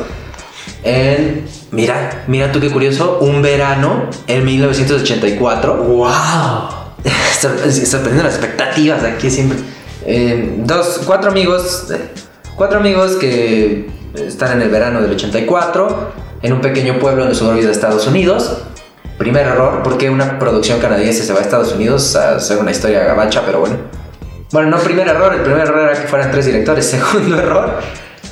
[0.82, 1.46] En.
[1.72, 3.18] Mira, mira tú qué curioso.
[3.20, 5.74] Un verano en 1984.
[5.76, 6.08] ¡Wow!
[7.40, 9.58] Sor- sorprendiendo las expectativas aquí siempre.
[10.06, 12.10] Eh, dos, cuatro amigos, eh,
[12.56, 17.38] cuatro amigos que están en el verano del 84 en un pequeño pueblo en los
[17.38, 18.58] suburbios de Estados Unidos.
[19.18, 23.04] Primer error, porque una producción canadiense se va a Estados Unidos a hacer una historia
[23.04, 23.76] gabacha, pero bueno.
[24.50, 26.86] Bueno, no primer error, el primer error era que fueran tres directores.
[26.90, 27.78] Segundo error,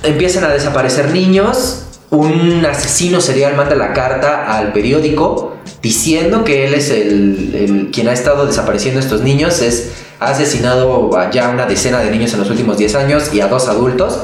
[0.02, 6.74] empiezan a desaparecer niños un asesino serial manda la carta al periódico diciendo que él
[6.74, 12.00] es el, el quien ha estado desapareciendo estos niños, es, ha asesinado ya una decena
[12.00, 14.18] de niños en los últimos 10 años y a dos adultos.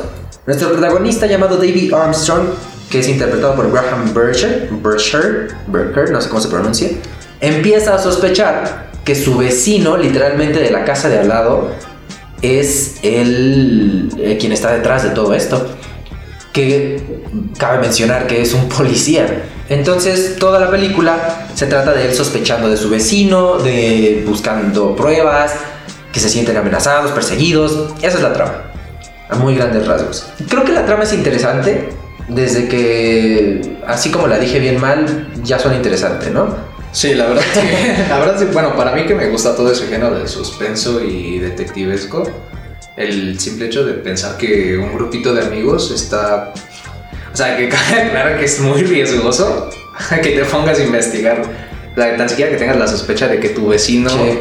[0.47, 2.49] Nuestro protagonista llamado David Armstrong,
[2.91, 6.91] que es interpretado por Graham Bercher, Bercher, Berker, no sé cómo se pronuncia,
[7.41, 11.71] empieza a sospechar que su vecino, literalmente de la casa de al lado,
[12.43, 15.67] es el, eh, quien está detrás de todo esto.
[16.53, 17.23] Que
[17.59, 19.45] cabe mencionar que es un policía.
[19.69, 25.55] Entonces toda la película se trata de él sospechando de su vecino, de buscando pruebas,
[26.13, 27.95] que se sienten amenazados, perseguidos.
[28.03, 28.73] Esa es la trama.
[29.29, 30.27] A muy grandes rasgos.
[30.49, 31.91] Creo que la trama es interesante.
[32.29, 36.55] Desde que, así como la dije bien mal, ya suena interesante, ¿no?
[36.93, 37.61] Sí, la verdad sí.
[38.09, 41.39] La verdad sí, bueno, para mí que me gusta todo ese género de suspenso y
[41.39, 42.23] detectivesco,
[42.97, 46.53] el simple hecho de pensar que un grupito de amigos está...
[47.33, 47.67] O sea, que
[47.97, 49.71] aclarar que es muy riesgoso
[50.23, 51.43] que te pongas a investigar.
[51.95, 54.39] Sea, tan siquiera que tengas la sospecha de que tu vecino Sí.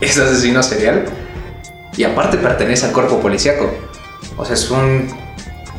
[0.00, 1.04] es asesino serial
[1.96, 3.70] y aparte pertenece al cuerpo policíaco.
[4.36, 5.08] O sea, es un...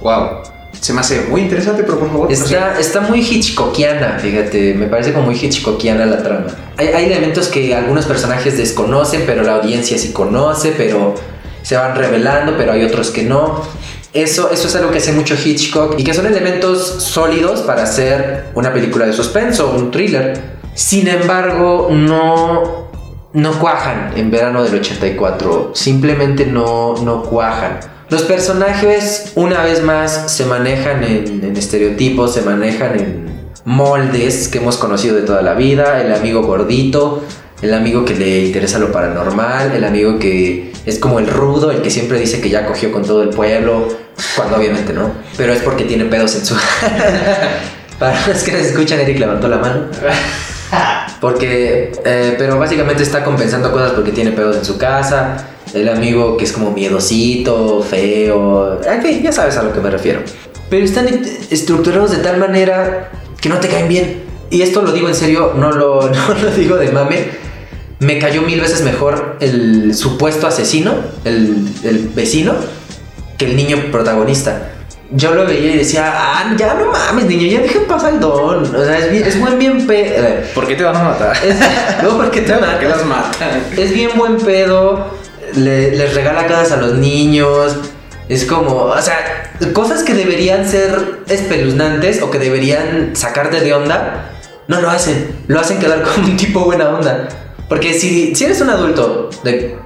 [0.02, 0.44] ¡Wow!
[0.80, 2.32] Se me hace muy interesante, pero por favor...
[2.32, 6.48] Está, está muy Hitchcockiana, fíjate, me parece como muy Hitchcockiana la trama.
[6.78, 11.16] Hay, hay elementos que algunos personajes desconocen, pero la audiencia sí conoce, pero
[11.62, 13.62] se van revelando, pero hay otros que no.
[14.14, 18.46] Eso, eso es algo que hace mucho Hitchcock y que son elementos sólidos para hacer
[18.54, 20.40] una película de suspenso, un thriller.
[20.76, 22.90] Sin embargo, no,
[23.34, 25.72] no cuajan en verano del 84.
[25.74, 27.80] Simplemente no, no cuajan.
[28.14, 33.26] Los personajes, una vez más, se manejan en, en estereotipos, se manejan en
[33.66, 36.00] moldes que hemos conocido de toda la vida.
[36.00, 37.24] El amigo gordito,
[37.64, 41.82] el amigo que le interesa lo paranormal, el amigo que es como el rudo, el
[41.82, 43.88] que siempre dice que ya cogió con todo el pueblo,
[44.36, 45.10] cuando obviamente no.
[45.36, 46.56] Pero es porque tiene pedos en su...
[47.98, 49.88] Para los que nos escuchan, Eric levantó la mano.
[51.20, 55.48] Porque, eh, pero básicamente está compensando cosas porque tiene pedos en su casa.
[55.74, 58.80] El amigo que es como miedosito, feo.
[58.84, 60.22] En fin, ya sabes a lo que me refiero.
[60.70, 61.08] Pero están
[61.50, 63.12] estructurados de tal manera
[63.42, 64.24] que no te caen bien.
[64.50, 67.44] Y esto lo digo en serio, no lo, no lo digo de mame.
[68.00, 70.94] Me cayó mil veces mejor el supuesto asesino,
[71.24, 72.54] el, el vecino,
[73.38, 74.70] que el niño protagonista.
[75.12, 78.76] Yo lo veía y decía, ah, ya no mames, niño, ya deja pasar el don.
[78.76, 80.28] O sea, es, bien, es buen bien pedo.
[80.56, 81.38] ¿Por qué te van a matar?
[82.02, 83.64] No, porque te ¿Por qué las matan?
[83.78, 85.23] es bien buen pedo.
[85.56, 87.76] Le- les regala casas a los niños.
[88.30, 94.32] Es como, o sea, cosas que deberían ser espeluznantes o que deberían sacarte de onda,
[94.68, 95.36] no lo hacen.
[95.48, 97.28] Lo hacen quedar como un tipo buena onda.
[97.70, 99.78] Porque si, si eres un adulto de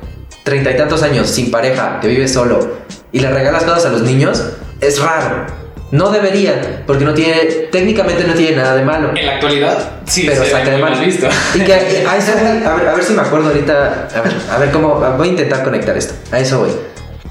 [0.43, 2.77] treinta y tantos años, sin pareja, que vives solo,
[3.11, 4.43] y le regalas cosas a los niños,
[4.81, 5.45] es raro.
[5.89, 7.35] No deberían, porque no tiene,
[7.71, 9.11] técnicamente no tiene nada de malo.
[9.15, 11.27] En la actualidad, sí, pero se saca de mal visto.
[11.55, 14.09] Y que a eso voy, a ver, a ver si me acuerdo ahorita.
[14.13, 14.95] A ver, a ver cómo.
[15.17, 16.13] Voy a intentar conectar esto.
[16.31, 16.71] A eso voy.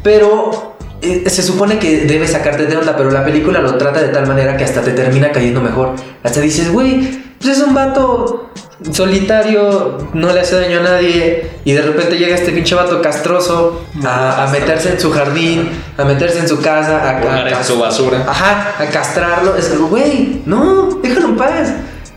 [0.03, 4.09] Pero eh, se supone que debe sacarte de onda, pero la película lo trata de
[4.09, 5.95] tal manera que hasta te termina cayendo mejor.
[6.23, 8.51] Hasta dices, güey, pues es un vato
[8.93, 11.51] solitario, no le hace daño a nadie.
[11.65, 16.05] Y de repente llega este pinche vato castroso a, a meterse en su jardín, a
[16.05, 17.21] meterse en su casa, a, a-
[17.59, 18.25] en su basura.
[18.29, 19.57] Ajá, a castrarlo.
[19.57, 21.73] Es como, güey, no, déjalo en paz.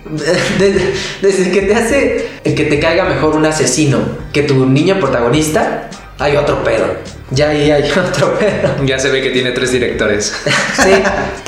[0.58, 4.00] Desde, desde que te hace que te caiga mejor un asesino
[4.34, 5.88] que tu niño protagonista,
[6.20, 6.86] hay otro pedo.
[7.32, 8.70] Ya ahí hay otro pedo.
[8.86, 10.34] Ya se ve que tiene tres directores.
[10.84, 10.92] Sí,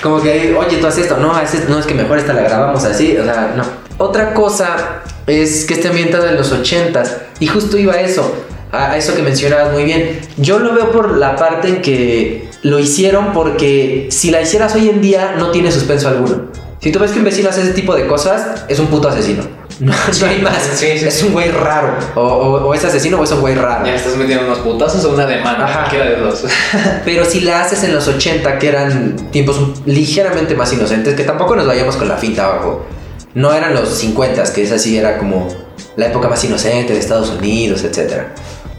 [0.04, 1.18] como que, oye, tú haces esto.
[1.18, 3.16] No, haces- no es que mejor esta la grabamos así.
[3.18, 3.64] O sea, no.
[3.98, 7.10] Otra cosa es que esté ambientada en los 80s.
[7.40, 8.46] Y justo iba a eso.
[8.72, 10.20] A a eso que mencionabas muy bien.
[10.38, 14.90] Yo lo veo por la parte en que lo hicieron porque si la hicieras hoy
[14.90, 16.52] en día no tiene suspenso alguno.
[16.80, 19.44] Si tú ves que un vecino hace ese tipo de cosas, es un puto asesino.
[19.80, 20.62] No, no hay más.
[20.76, 21.06] sí, sí.
[21.06, 21.94] Es un güey raro.
[22.16, 23.86] O, o- o es asesino o es un güey raro.
[23.86, 25.66] Ya estás metiendo unos putazos o una demanda.
[25.66, 25.80] Ajá.
[25.82, 26.44] Cualquiera de dos.
[27.06, 31.56] Pero si la haces en los 80, que eran tiempos ligeramente más inocentes, que tampoco
[31.56, 32.86] nos vayamos con la finta abajo.
[33.34, 35.48] No eran los 50, que esa sí era como
[35.96, 38.24] la época más inocente de Estados Unidos, etc.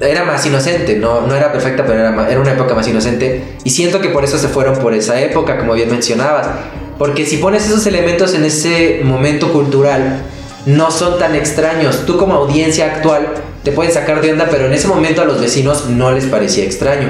[0.00, 3.56] Era más inocente, no, no era perfecta, pero era, ma- era una época más inocente.
[3.64, 6.46] Y siento que por eso se fueron por esa época, como bien mencionabas.
[6.98, 10.22] Porque si pones esos elementos en ese momento cultural,
[10.66, 12.04] no son tan extraños.
[12.06, 13.28] Tú como audiencia actual
[13.62, 16.64] te pueden sacar de onda, pero en ese momento a los vecinos no les parecía
[16.64, 17.08] extraño.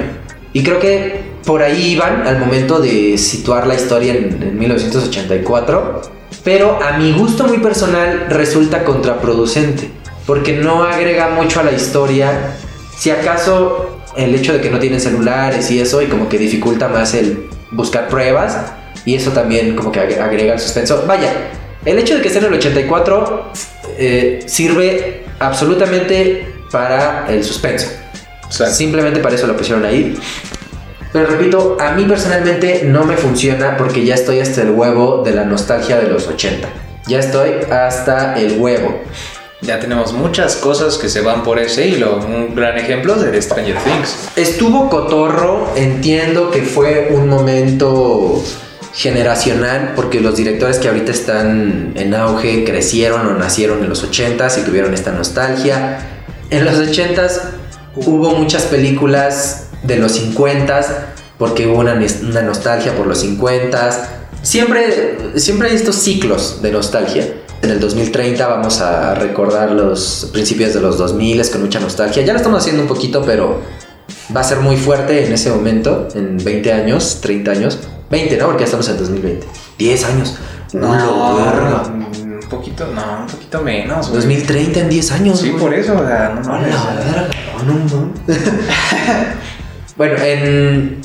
[0.53, 6.01] Y creo que por ahí iban al momento de situar la historia en, en 1984.
[6.43, 9.89] Pero a mi gusto muy personal resulta contraproducente.
[10.25, 12.55] Porque no agrega mucho a la historia.
[12.97, 16.87] Si acaso el hecho de que no tienen celulares y eso, y como que dificulta
[16.87, 18.57] más el buscar pruebas.
[19.05, 21.03] y eso también como que ag- agrega el suspenso.
[21.07, 21.29] Vaya,
[21.85, 23.51] el hecho de que esté en el 84
[23.97, 27.87] eh, sirve absolutamente para el suspenso.
[28.49, 30.17] Simplemente para eso lo pusieron ahí.
[31.11, 35.31] Pero repito, a mí personalmente no me funciona porque ya estoy hasta el huevo de
[35.31, 36.67] la nostalgia de los 80.
[37.07, 39.01] Ya estoy hasta el huevo.
[39.61, 42.17] Ya tenemos muchas cosas que se van por ese hilo.
[42.17, 44.29] Un gran ejemplo de Stranger Things.
[44.35, 48.43] Estuvo cotorro, entiendo que fue un momento
[48.93, 54.59] generacional porque los directores que ahorita están en auge crecieron o nacieron en los 80s
[54.59, 55.99] y tuvieron esta nostalgia.
[56.51, 57.41] En los 80s
[57.95, 60.85] hubo muchas películas de los 50s
[61.39, 63.95] porque hubo una, una nostalgia por los 50s.
[64.43, 67.27] Siempre, siempre hay estos ciclos de nostalgia.
[67.63, 72.23] En el 2030 vamos a recordar los principios de los 2000 con mucha nostalgia.
[72.23, 73.61] Ya lo estamos haciendo un poquito, pero
[74.35, 77.79] va a ser muy fuerte en ese momento, en 20 años, 30 años.
[78.13, 78.45] 20, ¿no?
[78.45, 79.47] Porque ya estamos en 2020.
[79.77, 80.37] 10 años.
[80.73, 81.83] No, verga.
[81.87, 84.07] un poquito, no, un poquito menos.
[84.09, 84.15] güey.
[84.21, 85.39] 2030 en 10 años.
[85.39, 85.61] Sí, güey.
[85.61, 86.73] por eso, o sea, no A mames.
[86.73, 87.27] la verga,
[87.65, 88.13] no, no, no.
[89.97, 90.97] bueno, en,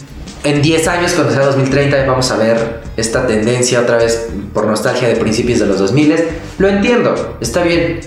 [0.45, 5.09] en 10 años, cuando sea 2030, vamos a ver esta tendencia otra vez por nostalgia
[5.09, 6.15] de principios de los 2000.
[6.59, 8.01] Lo entiendo, está bien.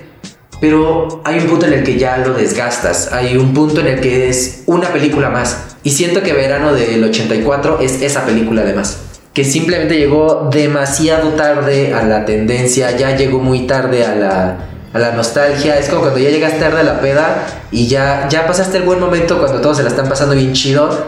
[0.60, 3.12] Pero hay un punto en el que ya lo desgastas.
[3.12, 5.71] Hay un punto en el que es una película más.
[5.84, 8.98] Y siento que Verano del 84 es esa película de más.
[9.34, 14.58] Que simplemente llegó demasiado tarde a la tendencia, ya llegó muy tarde a la,
[14.94, 15.78] a la nostalgia.
[15.80, 19.00] Es como cuando ya llegas tarde a la peda y ya, ya pasaste el buen
[19.00, 21.08] momento cuando todos se la están pasando bien chido.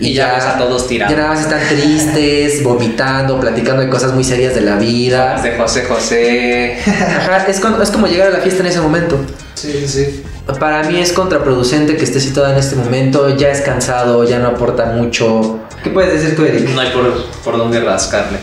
[0.00, 1.14] Y ya ves a todos tirados.
[1.14, 5.40] Ya nada más están tristes, vomitando, platicando de cosas muy serias de la vida.
[5.40, 6.78] De José José.
[6.86, 9.18] Ajá, es, cuando- es como llegar a la fiesta en ese momento.
[9.54, 10.22] Sí, sí, sí.
[10.58, 13.34] Para mí es contraproducente que esté situada en este momento.
[13.36, 15.60] Ya es cansado, ya no aporta mucho.
[15.82, 16.68] ¿Qué puedes decir tú, Eric?
[16.70, 18.38] No hay por, por dónde rascarle.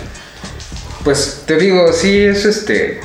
[1.04, 3.00] Pues te digo, sí, es este.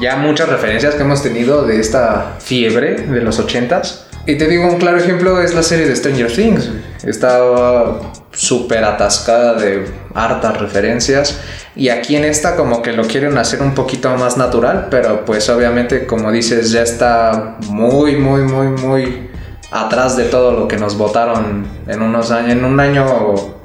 [0.00, 4.06] Ya muchas referencias que hemos tenido de esta fiebre de los ochentas.
[4.26, 6.70] Y te digo, un claro ejemplo es la serie de Stranger Things.
[7.04, 11.40] Estaba súper atascada de hartas referencias.
[11.76, 14.88] Y aquí en esta como que lo quieren hacer un poquito más natural.
[14.90, 19.30] Pero pues obviamente, como dices, ya está muy, muy, muy, muy
[19.70, 22.52] atrás de todo lo que nos votaron en unos años.
[22.52, 23.06] En un año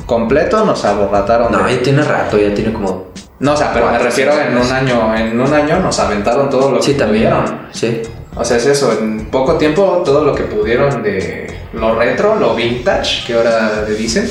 [0.05, 1.51] completo nos aborrataron.
[1.51, 3.07] No, de- ya tiene rato, ya tiene como.
[3.39, 6.71] no, o sea, pero me refiero en un año, en un año nos aventaron todo
[6.71, 7.29] lo Sí, que también.
[7.29, 7.61] pudieron.
[7.71, 8.01] Sí.
[8.35, 12.55] O sea, es eso, en poco tiempo todo lo que pudieron de lo retro, lo
[12.55, 14.29] vintage, que ahora le dicen,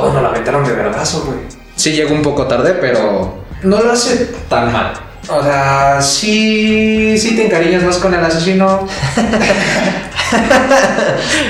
[0.00, 1.38] todo nos lo aventaron de vergazo, güey.
[1.76, 4.92] Sí llegó un poco tarde, pero no lo hace tan mal.
[5.28, 8.86] O sea, sí, sí te encariñas más con el asesino.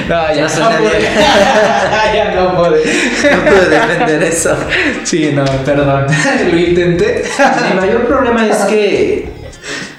[0.08, 1.02] no, No suena pude.
[2.14, 2.82] ya no pude.
[3.30, 4.56] No pude defender eso.
[5.04, 6.06] Sí, no, perdón.
[6.50, 7.24] lo intenté.
[7.70, 9.30] Mi mayor problema es que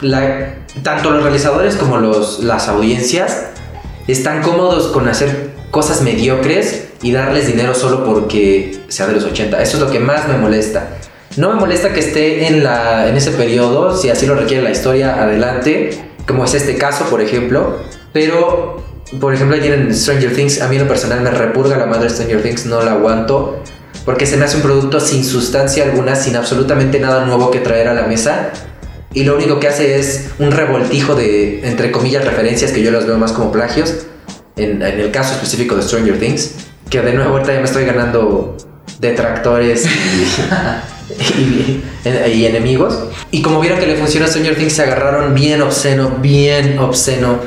[0.02, 3.46] la- tanto los realizadores como los, las audiencias
[4.08, 9.62] están cómodos con hacer cosas mediocres y darles dinero solo porque sea de los 80.
[9.62, 10.98] Eso es lo que más me molesta.
[11.36, 14.72] No me molesta que esté en, la, en ese periodo, si así lo requiere la
[14.72, 15.90] historia, adelante,
[16.26, 17.80] como es este caso, por ejemplo.
[18.14, 18.84] Pero,
[19.20, 22.10] por ejemplo, ayer en Stranger Things, a mí en lo personal me repurga la madre
[22.10, 23.62] Stranger Things, no la aguanto.
[24.06, 27.90] Porque se me hace un producto sin sustancia alguna, sin absolutamente nada nuevo que traer
[27.90, 28.52] a la mesa.
[29.14, 33.06] Y lo único que hace es un revoltijo de, entre comillas, referencias que yo los
[33.06, 34.06] veo más como plagios.
[34.56, 36.73] En, en el caso específico de Stranger Things.
[36.94, 38.56] Que de nuevo ahorita ya me estoy ganando
[39.00, 39.90] detractores y,
[41.42, 43.06] y- y enemigos.
[43.32, 47.40] Y como vieron que le funciona a Stranger Things, se agarraron bien obsceno, bien obsceno.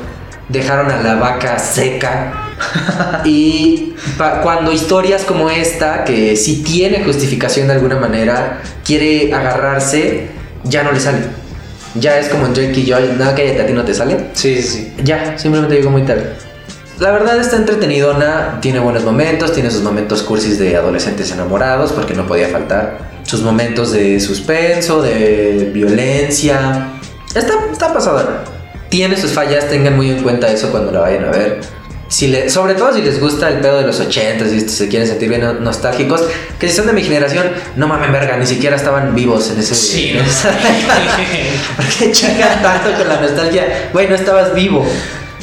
[0.49, 2.33] Dejaron a la vaca seca.
[3.23, 3.93] Y
[4.43, 10.27] cuando historias como esta, que sí tiene justificación de alguna manera, quiere agarrarse,
[10.65, 11.19] ya no le sale.
[11.95, 14.17] Ya es como en Drake y Joy, no, cállate, a ti no te sale.
[14.33, 14.93] Sí, sí, sí.
[15.05, 16.33] Ya, simplemente llegó muy tarde.
[16.99, 22.13] La verdad está entretenidona, tiene buenos momentos, tiene sus momentos cursis de adolescentes enamorados, porque
[22.15, 22.97] no podía faltar.
[23.23, 26.87] Sus momentos de suspenso, de violencia.
[27.35, 28.43] Está, está pasada.
[28.89, 31.59] Tiene sus fallas, tengan muy en cuenta eso cuando la vayan a ver.
[32.07, 34.87] Si le- sobre todo si les gusta el pedo de los 80 y esto, se
[34.87, 36.23] quieren sentir bien no- nostálgicos,
[36.57, 39.75] que si son de mi generación, no mamen verga, ni siquiera estaban vivos en ese...
[39.75, 40.49] Sí, esa-
[41.75, 43.89] ¿Por qué chingan tanto con la nostalgia?
[43.91, 44.87] Güey, no estabas vivo.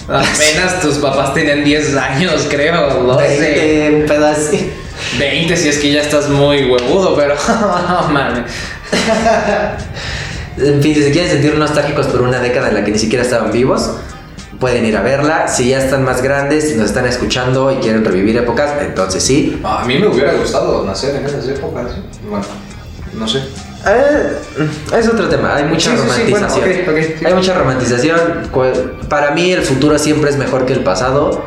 [0.09, 3.41] Apenas tus papás tenían 10 años, creo, 12.
[3.41, 4.71] Veinte, un pedo así.
[5.19, 7.35] 20 si es que ya estás muy huevudo, pero
[7.89, 8.45] no mames.
[10.59, 13.25] En fin, si se quieren sentir nostálgicos por una década en la que ni siquiera
[13.25, 13.93] estaban vivos,
[14.61, 15.49] pueden ir a verla.
[15.49, 19.61] Si ya están más grandes, si nos están escuchando y quieren revivir épocas, entonces sí.
[19.65, 21.93] A mí me hubiera gustado nacer en esas épocas.
[22.29, 22.45] Bueno,
[23.15, 23.41] no sé.
[23.87, 24.39] Eh,
[24.99, 26.83] es otro tema, hay mucha Sí, sí, sí, bueno, romantización.
[26.83, 27.25] ok, ok, sí.
[27.27, 28.21] Hay mucha romantización.
[29.09, 31.45] Para mí el futuro siempre es mejor que el pasado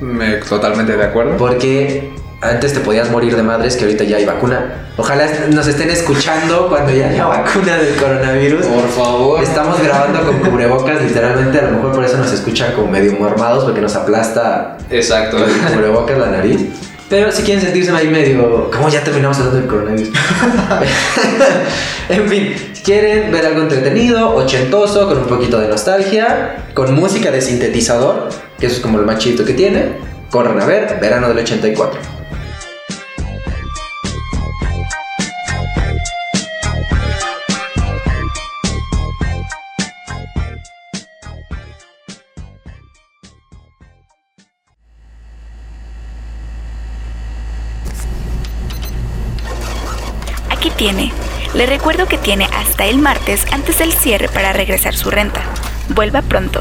[0.00, 1.36] Me, totalmente de acuerdo.
[1.36, 2.10] porque
[2.40, 4.88] antes te podías morir de madres que ahorita ya hay vacuna.
[4.96, 8.66] Ojalá nos estén escuchando cuando ya haya vacuna del coronavirus.
[8.66, 9.42] Por favor.
[9.42, 13.64] Estamos grabando con cubrebocas, literalmente, a lo mejor por eso nos escuchan como medio mormados
[13.64, 15.38] porque nos aplasta Exacto.
[15.38, 16.60] el cubrebocas la nariz.
[17.12, 18.70] Pero si quieren sentirse ahí medio.
[18.70, 20.08] Como ya terminamos hablando del coronavirus.
[22.08, 27.30] en fin, si quieren ver algo entretenido, ochentoso, con un poquito de nostalgia, con música
[27.30, 29.88] de sintetizador, que eso es como el más chido que tiene,
[30.30, 32.11] corran a ver Verano del 84.
[51.54, 55.40] Le recuerdo que tiene hasta el martes antes del cierre para regresar su renta.
[55.90, 56.60] Vuelva pronto.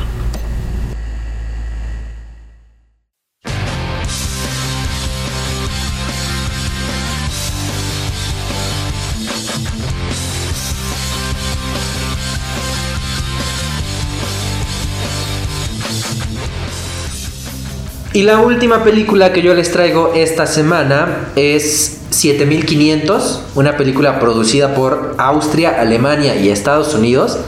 [18.13, 24.75] Y la última película que yo les traigo esta semana es 7500, una película producida
[24.75, 27.39] por Austria, Alemania y Estados Unidos.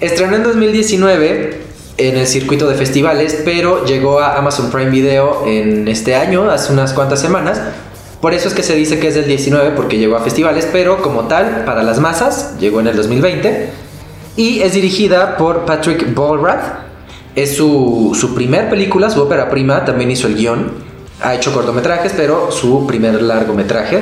[0.00, 1.60] Estrenó en 2019
[1.98, 6.72] en el circuito de festivales, pero llegó a Amazon Prime Video en este año, hace
[6.72, 7.60] unas cuantas semanas.
[8.20, 11.02] Por eso es que se dice que es del 19 porque llegó a festivales, pero
[11.02, 13.70] como tal, para las masas, llegó en el 2020.
[14.36, 16.80] Y es dirigida por Patrick Bollrath.
[17.34, 20.89] Es su, su primer película, su ópera prima, también hizo el guion.
[21.22, 24.00] Ha hecho cortometrajes, pero su primer largometraje.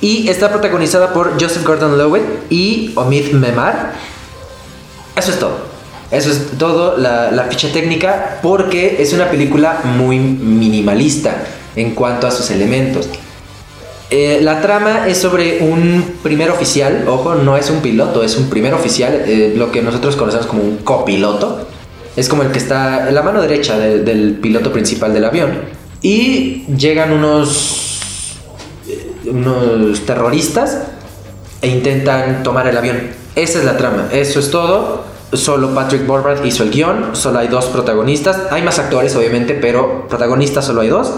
[0.00, 3.92] Y está protagonizada por Joseph Gordon-Levitt y Omid Memar.
[5.16, 5.72] Eso es todo.
[6.10, 11.36] Eso es todo la, ficha técnica porque es una película muy minimalista
[11.74, 13.08] en cuanto a sus elementos.
[14.10, 18.50] Eh, la trama es sobre un primer oficial, ojo, no es un piloto, es un
[18.50, 21.66] primer oficial, eh, lo que nosotros conocemos como un copiloto.
[22.14, 25.60] Es como el que está en la mano derecha de- del piloto principal del avión.
[26.02, 28.36] Y llegan unos,
[28.88, 30.78] eh, unos terroristas
[31.60, 32.98] e intentan tomar el avión.
[33.36, 35.04] Esa es la trama, eso es todo.
[35.32, 38.38] Solo Patrick Borbrat hizo el guion, solo hay dos protagonistas.
[38.50, 41.12] Hay más actores, obviamente, pero protagonistas solo hay dos.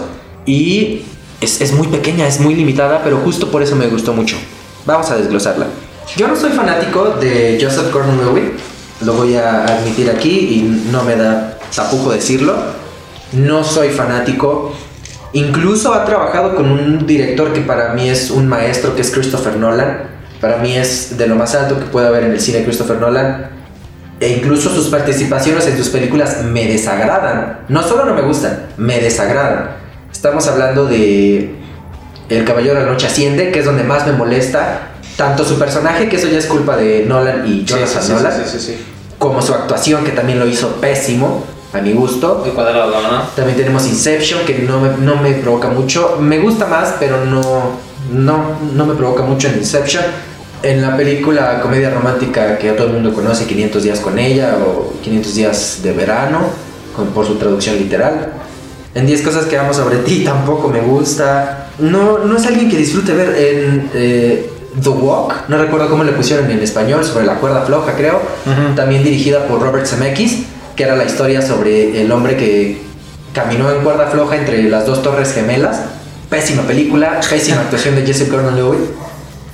[0.45, 1.01] Y
[1.41, 4.37] es, es muy pequeña, es muy limitada, pero justo por eso me gustó mucho.
[4.85, 5.65] Vamos a desglosarla.
[6.15, 8.53] Yo no soy fanático de Joseph Gordon-Levitt,
[9.01, 12.55] lo voy a admitir aquí y no me da tapujo decirlo.
[13.33, 14.73] No soy fanático.
[15.33, 19.57] Incluso ha trabajado con un director que para mí es un maestro, que es Christopher
[19.57, 20.15] Nolan.
[20.39, 23.49] Para mí es de lo más alto que puede haber en el cine Christopher Nolan.
[24.19, 27.59] E incluso sus participaciones en sus películas me desagradan.
[27.67, 29.71] No solo no me gustan, me desagradan.
[30.11, 31.55] Estamos hablando de
[32.29, 34.91] El Caballero de la Noche Asciende, que es donde más me molesta.
[35.17, 38.33] Tanto su personaje, que eso ya es culpa de Nolan y Jonathan sí, sí, Nolan,
[38.45, 38.85] sí,
[39.17, 41.45] como su actuación, que también lo hizo pésimo,
[41.75, 42.41] a mi gusto.
[42.43, 43.21] Muy cuadrado, ¿no?
[43.35, 46.17] También tenemos Inception, que no me, no me provoca mucho.
[46.19, 47.41] Me gusta más, pero no,
[48.11, 48.37] no,
[48.73, 50.03] no me provoca mucho en Inception.
[50.63, 54.93] En la película comedia romántica que todo el mundo conoce, 500 días con ella o
[55.03, 56.39] 500 días de verano,
[56.95, 58.33] con- por su traducción literal.
[58.95, 61.67] En 10 cosas que amo sobre ti tampoco me gusta.
[61.79, 64.49] No, no es alguien que disfrute ver en eh,
[64.81, 68.15] The Walk, no recuerdo cómo le pusieron en español, sobre la cuerda floja creo.
[68.45, 68.75] Ujú.
[68.75, 70.43] También dirigida por Robert Zemeckis,
[70.75, 72.81] que era la historia sobre el hombre que
[73.33, 75.81] caminó en cuerda floja entre las dos torres gemelas.
[76.29, 78.89] Pésima película, pésima actuación de Joseph Gordon-Levitt.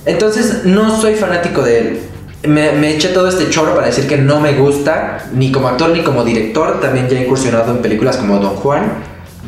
[0.05, 1.99] Entonces no soy fanático de él.
[2.43, 5.89] Me, me eché todo este choro para decir que no me gusta, ni como actor
[5.89, 6.79] ni como director.
[6.79, 8.93] También ya he incursionado en películas como Don Juan,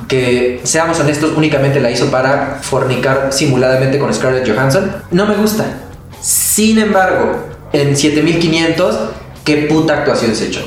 [0.07, 4.91] que seamos honestos, únicamente la hizo para fornicar simuladamente con Scarlett Johansson.
[5.11, 5.65] No me gusta.
[6.21, 7.36] Sin embargo,
[7.71, 8.99] en 7500,
[9.43, 10.61] qué puta actuación se echó.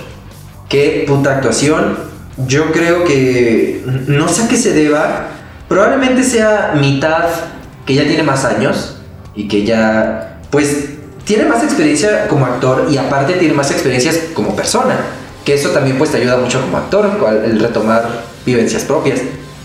[0.68, 1.96] Qué puta actuación.
[2.46, 5.28] Yo creo que no sé a qué se deba.
[5.68, 7.26] Probablemente sea mitad
[7.84, 8.98] que ya tiene más años
[9.34, 10.90] y que ya, pues,
[11.24, 14.96] tiene más experiencia como actor y aparte tiene más experiencias como persona.
[15.44, 17.08] Que eso también pues te ayuda mucho como actor,
[17.44, 19.20] el retomar vivencias propias.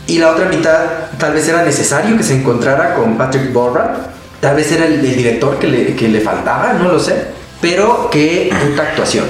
[0.06, 0.80] Y la otra mitad,
[1.18, 3.96] tal vez era necesario que se encontrara con Patrick Borra.
[4.40, 7.28] Tal vez era el, el director que le, que le faltaba, no lo sé.
[7.62, 9.26] Pero qué puta actuación.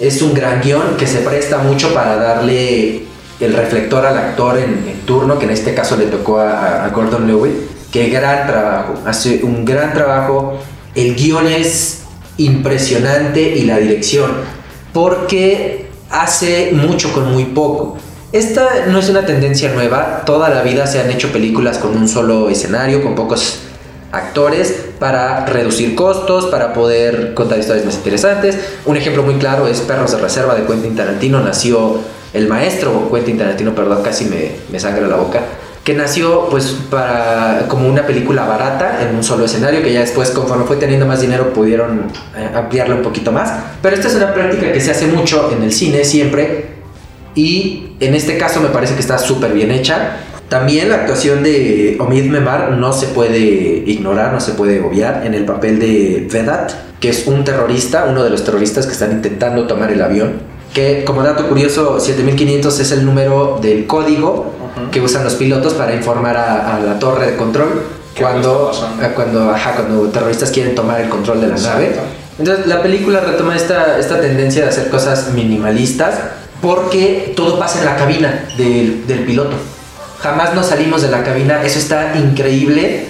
[0.00, 3.02] Es un gran guion que se presta mucho para darle
[3.40, 7.26] el reflector al actor en, en turno, que en este caso le tocó a, Gordon
[7.26, 7.54] Lewitt.
[7.90, 8.94] Qué gran trabajo.
[9.04, 10.58] Hace un gran trabajo
[10.94, 12.02] el guion es
[12.36, 14.30] impresionante y la dirección,
[14.92, 17.96] porque hace mucho con muy poco.
[18.32, 22.08] Esta no es una tendencia nueva, toda la vida se han hecho películas con un
[22.08, 23.60] solo escenario, con pocos
[24.10, 28.56] actores, para reducir costos, para poder contar historias más interesantes.
[28.86, 31.98] Un ejemplo muy claro es Perros de Reserva de Quentin Tarantino, nació
[32.32, 35.40] el maestro Quentin Tarantino, perdón, casi me, me sangra la boca,
[35.82, 40.30] que nació pues para como una película barata en un solo escenario que ya después
[40.30, 42.02] conforme fue teniendo más dinero pudieron
[42.36, 43.52] eh, ampliarla un poquito más.
[43.82, 46.76] Pero esta es una práctica que se hace mucho en el cine siempre
[47.34, 50.18] y en este caso me parece que está súper bien hecha
[50.52, 53.38] también la actuación de Omid Memar no se puede
[53.86, 58.22] ignorar, no se puede obviar en el papel de Vedat, que es un terrorista, uno
[58.22, 60.42] de los terroristas que están intentando tomar el avión.
[60.74, 64.52] Que como dato curioso, 7500 es el número del código
[64.90, 67.84] que usan los pilotos para informar a, a la torre de control
[68.20, 68.72] cuando,
[69.14, 71.96] cuando, ajá, cuando terroristas quieren tomar el control de la nave.
[72.38, 76.14] Entonces la película retoma esta, esta tendencia de hacer cosas minimalistas
[76.60, 79.56] porque todo pasa en la cabina del, del piloto.
[80.22, 83.06] Jamás nos salimos de la cabina, eso está increíble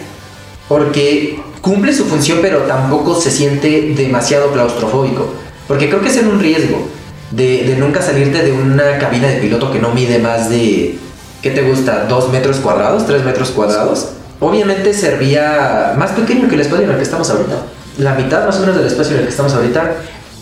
[0.66, 5.34] porque cumple su función pero tampoco se siente demasiado claustrofóbico.
[5.68, 6.88] Porque creo que es en un riesgo
[7.30, 10.98] de, de nunca salirte de una cabina de piloto que no mide más de
[11.42, 12.06] ¿qué te gusta?
[12.06, 13.06] ¿Dos metros cuadrados?
[13.06, 14.08] ¿Tres metros cuadrados?
[14.40, 17.56] Obviamente servía más pequeño que el espacio en el que estamos ahorita.
[17.98, 19.96] La mitad más o menos del espacio en el que estamos ahorita.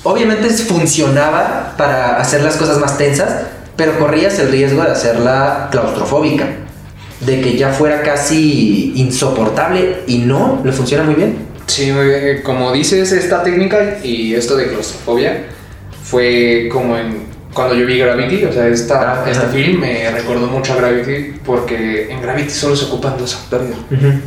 [0.05, 3.43] Obviamente funcionaba para hacer las cosas más tensas,
[3.81, 6.47] pero corrías el riesgo de hacerla claustrofóbica.
[7.21, 11.39] De que ya fuera casi insoportable y no, le funciona muy bien.
[11.67, 12.43] Sí, muy bien.
[12.43, 15.47] Como dices, esta técnica y esto de claustrofobia
[16.05, 17.25] fue como en
[17.55, 19.53] cuando yo vi Gravity, o sea, esta, Ah, este ajá.
[19.53, 23.69] film me recordó mucho a Gravity porque en Gravity solo se ocupan dos actores,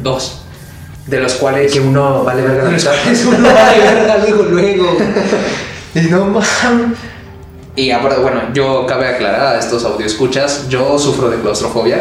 [0.01, 0.45] dos,
[1.05, 4.43] de los cuales Que uno vale verga la de los cuales uno vale verga luego,
[4.45, 4.97] luego.
[5.95, 6.97] Y no mames.
[7.75, 11.97] Y bueno, yo cabe aclarar a estos audioscuchas, yo sufro de claustrofobia,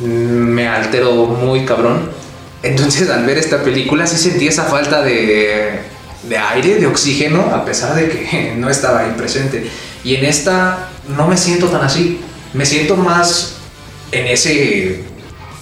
[0.00, 2.10] mm, me altero muy cabrón.
[2.62, 5.80] Entonces, al ver esta película, sí sentí esa falta de,
[6.24, 9.70] de aire, de oxígeno, a pesar de que no estaba ahí presente.
[10.04, 12.20] Y en esta no me siento tan así,
[12.52, 13.54] me siento más
[14.12, 15.04] en ese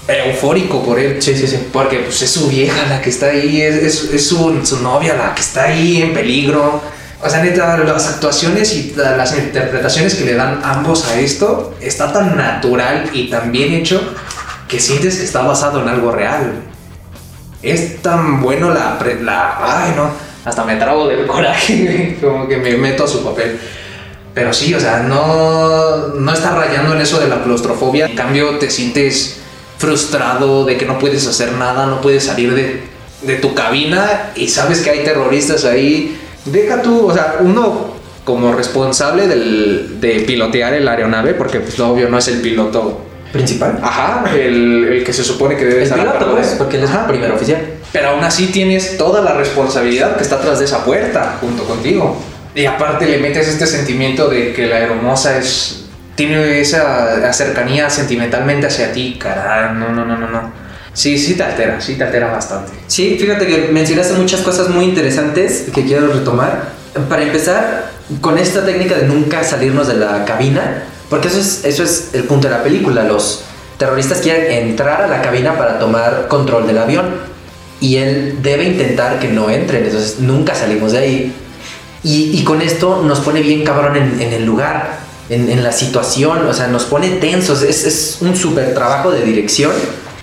[0.09, 1.23] eufórico por él.
[1.23, 1.59] Sí, sí, sí.
[1.73, 5.15] Porque pues, es su vieja la que está ahí, es, es- es su, su novia
[5.15, 6.81] la que está ahí en peligro.
[7.23, 11.75] O sea, neta, las actuaciones y la- las interpretaciones que le dan ambos a esto
[11.81, 14.01] está tan natural y tan bien hecho
[14.69, 16.53] que sientes que está basado en algo real.
[17.63, 18.99] Es tan bueno la...
[19.23, 20.11] la ay, no,
[20.45, 23.59] hasta me trago del coraje, como que me meto a su papel.
[24.35, 28.07] Pero sí, o sea, no, no está rayando en eso de la claustrofobia.
[28.07, 29.39] En cambio, te sientes
[29.79, 32.85] frustrado de que no puedes hacer nada, no puedes salir de,
[33.23, 36.21] de tu cabina y sabes que hay terroristas ahí.
[36.47, 37.95] Deja tú, o sea, uno
[38.25, 43.03] como responsable del, de pilotear el aeronave, porque pues lo obvio no es el piloto.
[43.33, 43.79] Principal.
[43.83, 46.77] Ajá, el, el que se supone que debe El estar a piloto, de- pues, porque
[46.79, 47.01] él es Ajá.
[47.03, 47.61] el primer oficial.
[47.93, 52.17] Pero aún así tienes toda la responsabilidad que está atrás de esa puerta junto contigo.
[52.55, 55.83] Y aparte le metes este sentimiento de que la hermosa es
[56.15, 60.66] tiene esa cercanía sentimentalmente hacia ti, caray, no, no, no, no, no.
[60.97, 62.73] Sí, sí te altera, sí te altera bastante.
[62.87, 66.71] Sí, fíjate que mencionaste muchas cosas muy interesantes que quiero retomar.
[67.11, 67.91] Para empezar,
[68.23, 72.25] con esta técnica de nunca salirnos de la cabina, porque eso es, eso es el
[72.25, 73.05] punto de la película.
[73.05, 73.43] Los
[73.77, 77.05] terroristas quieren entrar a la cabina para tomar control del avión
[77.79, 81.35] y él debe intentar que no entren, entonces nunca salimos de ahí.
[82.05, 85.73] Y, y con esto nos pone bien cabrón en, en el lugar, en, en la
[85.73, 87.61] situación, o sea, nos pone tensos.
[87.61, 89.73] Es, es un súper trabajo de dirección.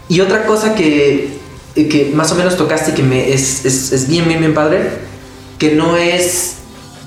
[0.10, 1.40] Y otra cosa que,
[1.76, 4.82] que más o menos tocaste y que me es, es, es bien, bien, bien padre,
[5.58, 6.58] que no es,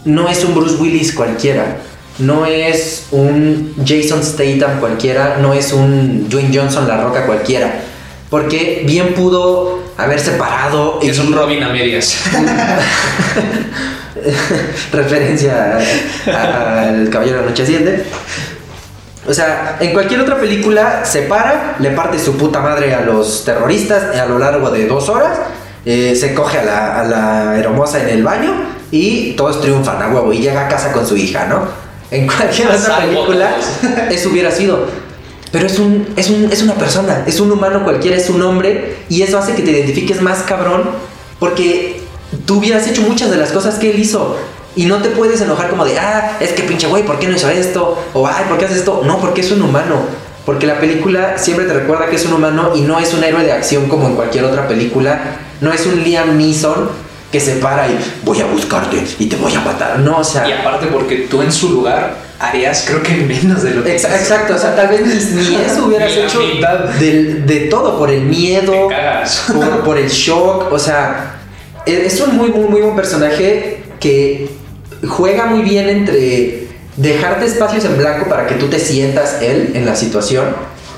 [0.05, 1.78] no es un Bruce Willis cualquiera.
[2.18, 7.82] No es un Jason Statham cualquiera, no es un Dwayne Johnson La Roca cualquiera.
[8.30, 12.16] Porque bien pudo haberse parado Es un Robin a medias.
[14.92, 15.78] referencia
[16.26, 17.64] al Caballero de la Noche.
[19.28, 23.44] O sea, en cualquier otra película se para, le parte su puta madre a los
[23.44, 25.38] terroristas a lo largo de dos horas,
[25.84, 28.52] eh, se coge a la, a la hermosa en el baño
[28.90, 31.62] y todos triunfan a huevo y llega a casa con su hija, ¿no?
[32.10, 33.56] En cualquier otra película
[34.10, 34.86] eso hubiera sido.
[35.50, 38.98] Pero es, un, es, un, es una persona, es un humano cualquiera, es un hombre
[39.08, 40.90] y eso hace que te identifiques más cabrón
[41.38, 42.02] porque
[42.46, 44.36] tú hubieras hecho muchas de las cosas que él hizo
[44.76, 47.34] y no te puedes enojar como de, ah, es que pinche güey, ¿por qué no
[47.34, 47.98] hizo esto?
[48.12, 49.02] O, ay, ¿por qué haces esto?
[49.04, 49.96] No, porque es un humano.
[50.44, 53.42] Porque la película siempre te recuerda que es un humano y no es un héroe
[53.42, 55.18] de acción como en cualquier otra película.
[55.60, 56.88] No es un Liam Neeson
[57.32, 59.98] que se para y voy a buscarte y te voy a matar.
[59.98, 60.46] No, o sea.
[60.48, 64.06] Y aparte porque tú en su lugar harías creo que menos de lo que Exa-
[64.08, 64.14] hizo.
[64.16, 68.88] Exacto, o sea, tal vez ni, eso hubieras hecho de todo, por el miedo,
[69.52, 71.34] por, por el shock, o sea,
[71.86, 74.48] e- es un muy, muy, muy buen personaje que
[75.09, 79.84] juega muy bien entre dejarte espacios en blanco para que tú te sientas él en
[79.84, 80.44] la situación,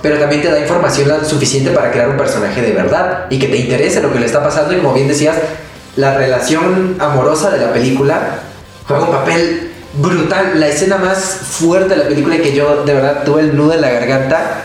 [0.02, 3.56] pero también te da información suficiente para crear un personaje de verdad y que te
[3.56, 5.36] interese lo que le está pasando y como bien decías,
[5.96, 8.40] la relación amorosa de la película
[8.86, 10.60] juega un papel brutal.
[10.60, 13.74] La escena más fuerte de la película y que yo de verdad tuve el nudo
[13.74, 14.62] en la garganta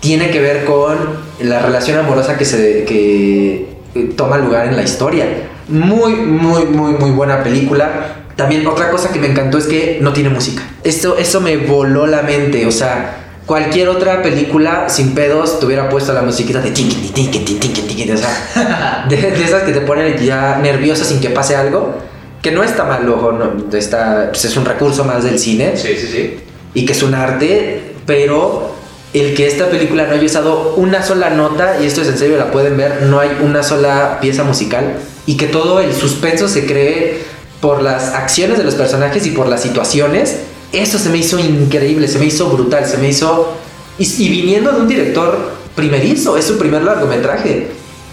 [0.00, 0.96] tiene que ver con
[1.40, 5.26] la relación amorosa que se que eh, toma lugar en la historia.
[5.68, 8.15] Muy, muy, muy, muy buena película.
[8.36, 10.62] También otra cosa que me encantó es que no tiene música.
[10.84, 12.66] Esto, eso me voló la mente.
[12.66, 17.44] O sea, cualquier otra película sin pedos te hubiera puesto la musiquita de tinkin, tinkin,
[17.44, 21.56] tinkin, tinkin, o sea, de, de esas que te ponen ya nervioso sin que pase
[21.56, 21.94] algo.
[22.42, 25.96] Que no está mal, ojo, no, está, pues es un recurso más del cine Sí,
[25.98, 26.36] sí, sí.
[26.74, 28.72] y que es un arte, pero
[29.14, 32.36] el que esta película no haya usado una sola nota, y esto es en serio,
[32.36, 36.66] la pueden ver, no hay una sola pieza musical, y que todo el suspenso se
[36.66, 37.24] cree
[37.66, 40.36] por las acciones de los personajes y por las situaciones,
[40.72, 43.54] eso se me hizo increíble, se me hizo brutal, se me hizo...
[43.98, 47.66] Y, viniendo de un director primerizo, es su primer largometraje.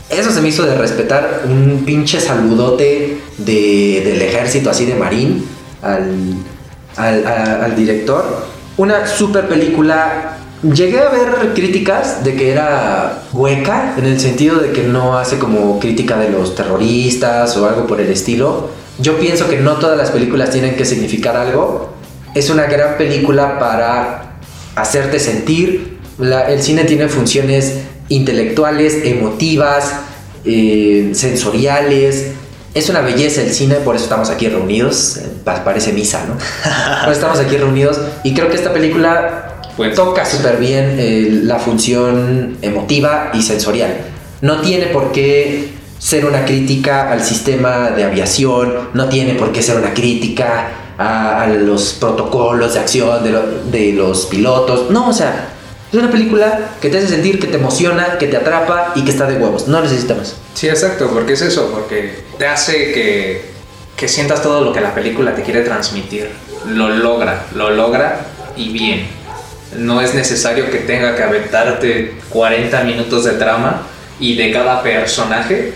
[0.10, 5.46] Eso se me hizo de respetar un pinche saludote de, del ejército así de marín
[5.84, 6.34] al,
[6.98, 8.48] al, al director.
[8.78, 10.38] Una super película.
[10.64, 15.38] Llegué a ver críticas de que era hueca, en el sentido de que no hace
[15.38, 18.82] como crítica de los terroristas o algo por el estilo.
[19.04, 21.94] Yo pienso que no todas las películas tienen que significar algo.
[22.34, 24.38] Es una gran película para
[24.76, 26.00] hacerte sentir.
[26.18, 27.80] La- el cine tiene funciones
[28.10, 29.92] intelectuales, emotivas,
[30.46, 32.28] eh, sensoriales.
[32.74, 35.18] Es una belleza el cine, por eso estamos aquí reunidos.
[35.18, 36.36] Eh, pa- Parece misa, ¿no?
[37.04, 38.00] por eso estamos aquí reunidos.
[38.24, 43.98] Y creo que esta película Pues- toca súper bien eh, la función emotiva y sensorial.
[44.42, 45.73] No tiene por qué
[46.04, 51.44] ser una crítica al sistema de aviación, no tiene por qué ser una crítica a,
[51.44, 54.90] a los protocolos de acción de, lo- de los pilotos.
[54.92, 55.48] No, o sea,
[55.92, 59.12] es una película que te hace sentir, que te emociona, que te atrapa y que
[59.12, 59.70] está de huevos.
[59.70, 60.36] No necesita más.
[60.54, 63.46] Sí, exacto, porque es eso, porque te hace que,
[63.96, 66.30] que sientas todo lo que la película te quiere transmitir.
[66.68, 68.26] Lo logra, lo logra
[68.58, 69.08] y bien.
[69.78, 73.84] No es necesario que tenga que aventarte 40 minutos de trama
[74.24, 75.74] y de cada personaje.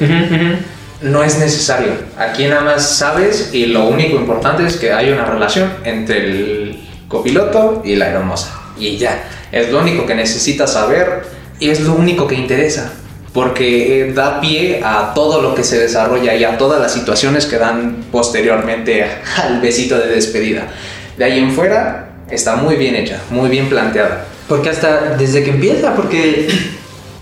[1.01, 1.91] No es necesario.
[2.17, 6.79] Aquí nada más sabes y lo único importante es que hay una relación entre el
[7.09, 8.59] copiloto y la hermosa.
[8.79, 11.23] Y ya, es lo único que necesitas saber
[11.59, 12.93] y es lo único que interesa.
[13.33, 17.45] Porque eh, da pie a todo lo que se desarrolla y a todas las situaciones
[17.45, 19.05] que dan posteriormente
[19.43, 20.69] al besito de despedida.
[21.17, 24.25] De ahí en fuera está muy bien hecha, muy bien planteada.
[24.47, 26.47] Porque hasta desde que empieza, porque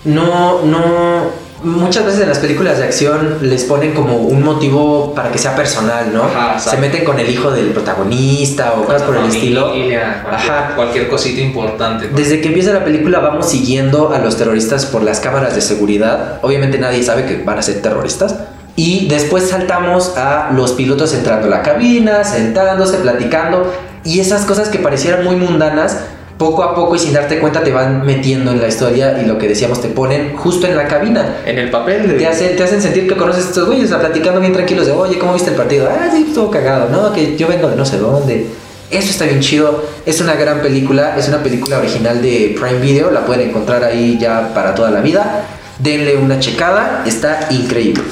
[0.05, 1.45] no, no.
[1.63, 5.55] Muchas veces en las películas de acción les ponen como un motivo para que sea
[5.55, 6.23] personal, ¿no?
[6.25, 9.69] Ajá, Se meten con el hijo del protagonista o cosas por el estilo.
[9.69, 10.73] Cualquier, Ajá.
[10.75, 12.09] cualquier cosita importante.
[12.13, 16.39] Desde que empieza la película vamos siguiendo a los terroristas por las cámaras de seguridad.
[16.43, 18.35] Obviamente nadie sabe que van a ser terroristas.
[18.75, 23.73] Y después saltamos a los pilotos entrando a la cabina, sentándose, platicando.
[24.03, 25.97] Y esas cosas que parecieran muy mundanas,
[26.37, 29.37] poco a poco y sin darte cuenta te van metiendo en la historia y lo
[29.37, 31.37] que decíamos te ponen justo en la cabina.
[31.45, 32.13] En el papel de...
[32.15, 34.85] Te hacen, te hacen sentir que conoces a estos güeyes, o sea, platicando bien tranquilos
[34.85, 35.89] de, oye, ¿cómo viste el partido?
[35.89, 37.13] Ah, sí, estuvo cagado, ¿no?
[37.13, 38.47] Que yo vengo de no sé dónde.
[38.91, 43.09] Eso está bien chido, es una gran película, es una película original de Prime Video,
[43.09, 45.47] la pueden encontrar ahí ya para toda la vida.
[45.79, 48.03] Denle una checada, está increíble.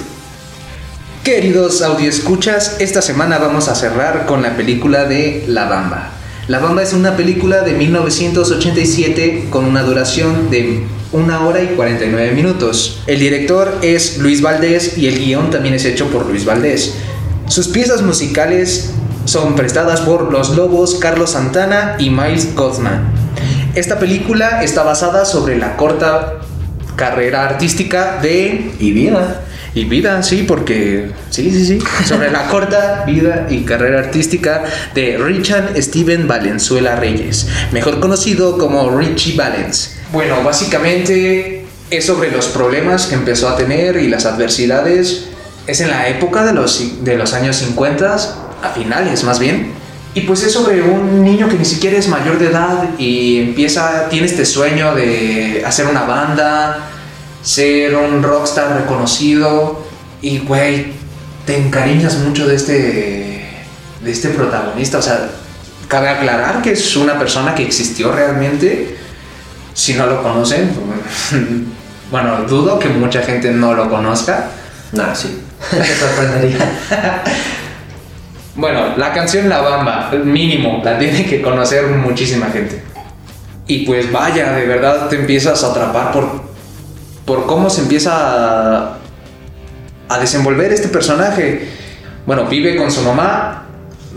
[1.24, 6.10] Queridos audioescuchas, esta semana vamos a cerrar con la película de La Bamba.
[6.48, 10.84] La Bamba es una película de 1987 con una duración de
[11.14, 13.02] una hora y 49 minutos.
[13.08, 16.96] El director es Luis Valdés y el guion también es hecho por Luis Valdés.
[17.48, 18.92] Sus piezas musicales
[19.24, 23.10] son prestadas por Los Lobos, Carlos Santana y Miles Goldman.
[23.74, 26.42] Esta película está basada sobre la corta
[26.98, 29.44] carrera artística de Y vida.
[29.76, 34.64] Y vida, sí, porque sí, sí, sí, sobre la corta vida y carrera artística
[34.94, 39.96] de Richard Steven Valenzuela Reyes, mejor conocido como Richie Valens.
[40.12, 45.26] Bueno, básicamente es sobre los problemas que empezó a tener y las adversidades.
[45.66, 48.16] Es en la época de los, de los años 50,
[48.62, 49.72] a finales más bien.
[50.16, 54.08] Y pues es sobre un niño que ni siquiera es mayor de edad y empieza,
[54.10, 56.92] tiene este sueño de hacer una banda,
[57.44, 59.84] ser un rockstar reconocido
[60.22, 60.94] y, güey,
[61.46, 63.46] te encariñas mucho de este,
[64.02, 64.98] de este protagonista.
[64.98, 65.30] O sea,
[65.88, 68.98] cabe aclarar que es una persona que existió realmente.
[69.74, 70.72] Si no lo conocen,
[72.12, 74.50] bueno, dudo que mucha gente no lo conozca.
[74.94, 75.42] No, sí.
[75.78, 76.74] Me sorprendería.
[78.56, 82.84] Bueno, la canción La Bamba, mínimo, la tiene que conocer muchísima gente.
[83.66, 86.53] Y pues vaya, de verdad te empiezas a atrapar por,
[87.26, 88.98] por cómo se empieza a,
[90.10, 91.70] a desenvolver este personaje.
[92.26, 93.66] Bueno, vive con su mamá,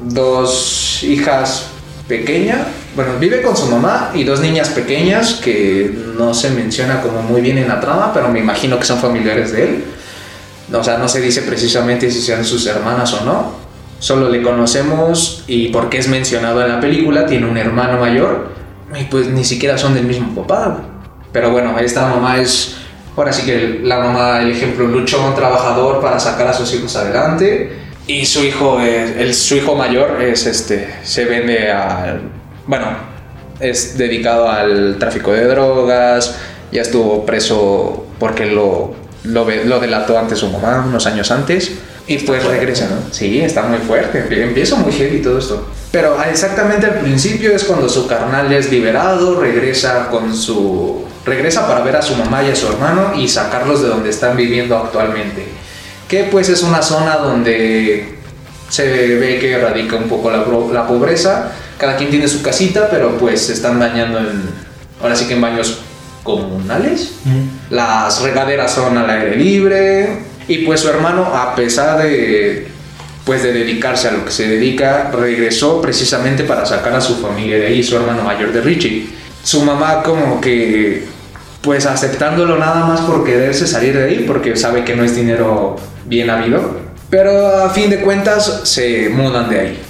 [0.05, 1.69] dos hijas
[2.09, 2.61] pequeñas,
[2.97, 7.43] bueno, vive con su mamá y dos niñas pequeñas que no se menciona como muy
[7.43, 9.85] bien en la trama, pero me imagino que son familiares de él.
[10.73, 13.53] O sea, no se dice precisamente si sean sus hermanas o no.
[13.99, 18.49] Solo le conocemos y porque es mencionado en la película, tiene un hermano mayor
[18.99, 20.78] y pues ni siquiera son del mismo papá.
[21.33, 22.77] Pero bueno, esta mamá es,
[23.17, 26.95] ahora sí que la mamá, el ejemplo, luchó un trabajador para sacar a sus hijos
[26.97, 27.73] adelante
[28.07, 32.21] y su hijo, es, el, su hijo mayor es este, se vende al,
[32.67, 32.87] bueno,
[33.59, 36.37] es dedicado al tráfico de drogas,
[36.71, 38.95] ya estuvo preso porque lo,
[39.25, 41.73] lo, lo delató ante su mamá unos años antes.
[42.09, 43.13] Y pues regresa, ¿no?
[43.13, 44.25] Sí, está muy fuerte.
[44.43, 45.67] Empieza muy heavy todo esto.
[45.91, 51.05] Pero exactamente al principio es cuando su carnal es liberado, regresa con su.
[51.27, 54.36] Regresa para ver a su mamá y a su hermano y sacarlos de donde están
[54.36, 55.44] viviendo actualmente.
[56.09, 58.16] Que pues es una zona donde
[58.69, 61.53] se ve que radica un poco la, la pobreza.
[61.78, 64.43] Cada quien tiene su casita, pero pues se están bañando en.
[65.03, 65.81] ahora sí que en baños
[66.23, 67.12] comunales.
[67.70, 70.20] Las regaderas son al aire libre.
[70.48, 72.69] Y pues su hermano, a pesar de
[73.24, 77.59] pues de dedicarse a lo que se dedica, regresó precisamente para sacar a su familia
[77.59, 79.09] de ahí, su hermano mayor de Richie.
[79.43, 81.05] Su mamá como que
[81.67, 85.75] pues aceptándolo nada más por quererse salir de ahí, porque sabe que no es dinero
[86.05, 86.61] bien habido.
[87.11, 89.83] Pero a fin de cuentas se mudan de ahí.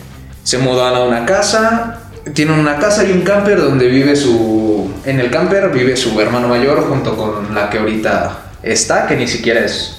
[0.43, 1.98] Se mudan a una casa,
[2.32, 4.90] tienen una casa y un camper donde vive su...
[5.05, 9.28] En el camper vive su hermano mayor junto con la que ahorita está, que ni
[9.28, 9.98] siquiera es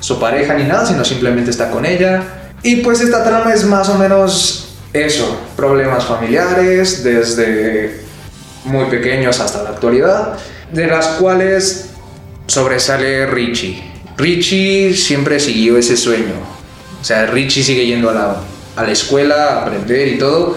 [0.00, 2.22] su pareja ni nada, sino simplemente está con ella.
[2.62, 8.00] Y pues esta trama es más o menos eso, problemas familiares desde
[8.64, 10.38] muy pequeños hasta la actualidad,
[10.72, 11.90] de las cuales
[12.46, 13.82] sobresale Richie.
[14.16, 16.34] Richie siempre siguió ese sueño.
[17.00, 18.36] O sea, Richie sigue yendo a la,
[18.76, 20.56] a la escuela a aprender y todo,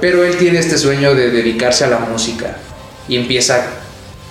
[0.00, 2.56] pero él tiene este sueño de dedicarse a la música
[3.08, 3.66] y empieza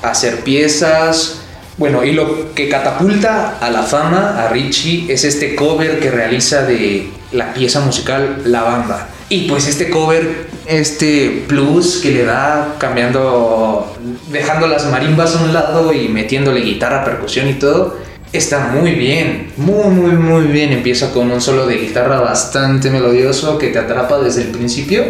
[0.01, 1.37] a hacer piezas.
[1.77, 6.63] Bueno, y lo que catapulta a la fama a Richie es este cover que realiza
[6.63, 9.07] de la pieza musical La Bamba.
[9.31, 13.95] Y pues este cover, este plus que le da cambiando,
[14.29, 17.95] dejando las marimbas a un lado y metiéndole guitarra, percusión y todo,
[18.33, 20.73] está muy bien, muy, muy, muy bien.
[20.73, 25.01] Empieza con un solo de guitarra bastante melodioso que te atrapa desde el principio.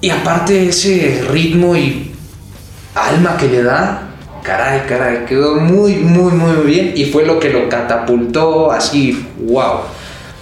[0.00, 2.12] Y aparte ese ritmo y
[2.94, 4.08] alma que le da,
[4.42, 6.94] caray, caray, quedó muy, muy, muy bien.
[6.96, 9.80] Y fue lo que lo catapultó así, wow,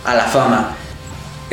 [0.05, 0.74] a la fama.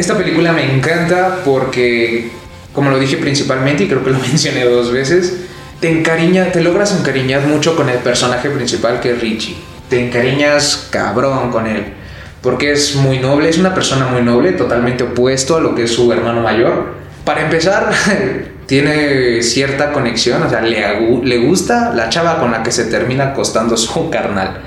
[0.02, 2.32] Esta película me encanta porque,
[2.74, 5.42] como lo dije principalmente, y creo que lo mencioné dos veces,
[5.80, 9.58] te encariña, te logras encariñar mucho con el personaje principal que es Richie.
[9.90, 11.94] Te encariñas cabrón con él.
[12.42, 15.92] Porque es muy noble, es una persona muy noble, totalmente opuesto a lo que es
[15.92, 16.96] su hermano mayor.
[17.24, 17.92] Para empezar,
[18.66, 20.84] tiene cierta conexión, o sea, le,
[21.24, 24.64] le gusta la chava con la que se termina acostando su carnal.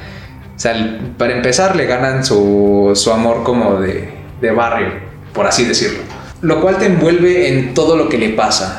[0.55, 4.09] O sea, para empezar, le ganan su, su amor como de,
[4.40, 6.01] de barrio, por así decirlo.
[6.40, 8.78] Lo cual te envuelve en todo lo que le pasa.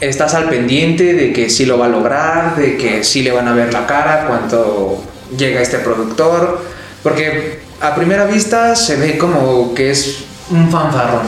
[0.00, 3.48] Estás al pendiente de que sí lo va a lograr, de que sí le van
[3.48, 5.02] a ver la cara cuando
[5.36, 6.60] llega este productor.
[7.02, 11.26] Porque a primera vista se ve como que es un fanfarrón.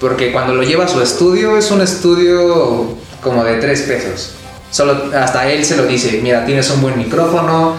[0.00, 4.34] Porque cuando lo lleva a su estudio es un estudio como de tres pesos.
[4.70, 7.76] Solo hasta él se lo dice, mira, tienes un buen micrófono,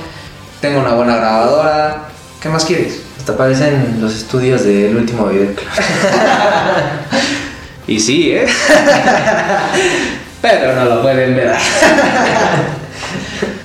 [0.62, 2.08] tengo una buena grabadora,
[2.42, 3.05] ¿qué más quieres?
[3.26, 5.68] Hasta parecen los estudios del último videoclip.
[7.88, 8.46] Y sí, ¿eh?
[10.44, 11.54] Pero no lo pueden ver.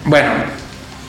[0.07, 0.31] bueno,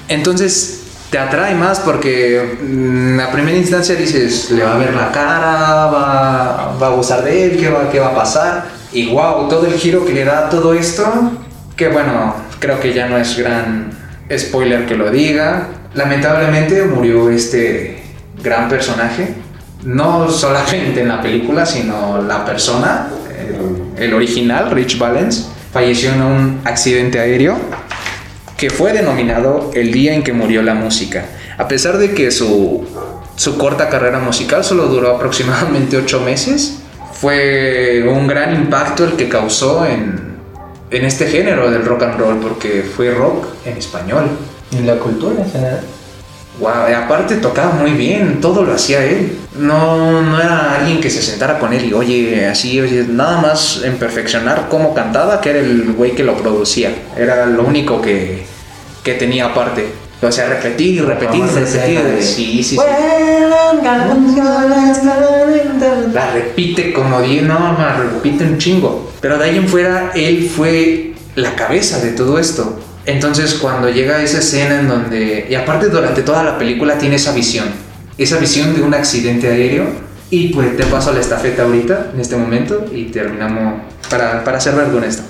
[0.09, 5.13] entonces te atrae más porque mm, a primera instancia dices, le va a ver la
[5.13, 8.65] cara, va, va a gustar de él, ¿qué va, qué va a pasar?
[8.91, 11.09] Y wow, todo el giro que le da a todo esto,
[11.77, 13.97] que bueno, creo que ya no es gran
[14.37, 15.69] spoiler que lo diga.
[15.93, 18.00] Lamentablemente murió este
[18.43, 19.34] gran personaje,
[19.84, 23.09] no solamente en la película, sino la persona,
[23.97, 27.57] el, original, Rich Valens, falleció en un accidente aéreo
[28.57, 31.26] que fue denominado el día en que murió la música.
[31.57, 32.85] A pesar de que su,
[33.35, 36.80] su corta carrera musical solo duró aproximadamente ocho meses,
[37.13, 40.38] fue un gran impacto el que causó en,
[40.91, 44.26] en este género del rock and roll, porque fue rock en español.
[44.72, 45.81] En la cultura en general.
[46.61, 49.35] Wow, aparte tocaba muy bien, todo lo hacía él.
[49.57, 53.81] No, no era alguien que se sentara con él y oye, así, oye, nada más
[53.83, 56.93] en perfeccionar cómo cantaba, que era el güey que lo producía.
[57.17, 58.43] Era lo único que,
[59.03, 59.88] que tenía aparte.
[60.21, 61.99] O sea, repetir repetir hacer repetir.
[62.03, 62.75] de- Sí, sí, sí.
[66.13, 69.11] La repite como bien, no, la repite un chingo.
[69.19, 72.79] Pero de ahí en fuera, él fue la cabeza de todo esto.
[73.05, 75.47] Entonces, cuando llega esa escena en donde.
[75.49, 77.65] Y aparte, durante toda la película tiene esa visión.
[78.17, 79.85] Esa visión de un accidente aéreo.
[80.29, 84.89] Y pues te paso la estafeta ahorita, en este momento, y terminamos para, para cerrar
[84.89, 85.23] con esto.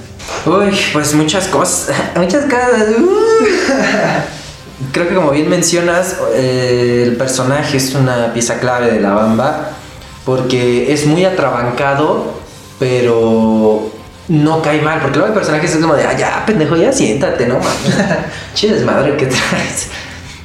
[0.46, 1.96] Uy, pues muchas cosas.
[2.16, 2.88] Muchas cosas.
[3.00, 4.32] Uh.
[4.92, 9.72] Creo que como bien mencionas, eh, el personaje es una pieza clave de la bamba
[10.26, 12.34] porque es muy atrabancado,
[12.80, 13.92] pero
[14.28, 15.00] no cae mal.
[15.02, 17.98] Porque luego hay personajes es como de, ah, ya, pendejo, ya siéntate, no mames.
[18.54, 19.90] Che desmadre que traes.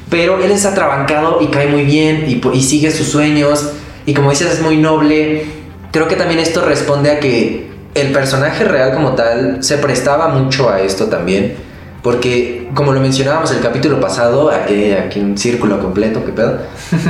[0.09, 3.71] Pero él es atrabancado y cae muy bien y, y sigue sus sueños.
[4.07, 5.47] Y como dices, es muy noble.
[5.93, 10.71] Creo que también esto responde a que el personaje real como tal se prestaba mucho
[10.71, 11.66] a esto también.
[12.07, 16.61] Porque, como lo mencionábamos el capítulo pasado, aquí, aquí un círculo completo, ¿qué pedo?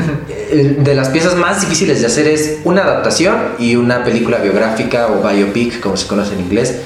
[0.51, 5.09] El- de las piezas más difíciles de hacer es una adaptación y una película biográfica
[5.09, 6.77] o biopic, como se conoce en inglés.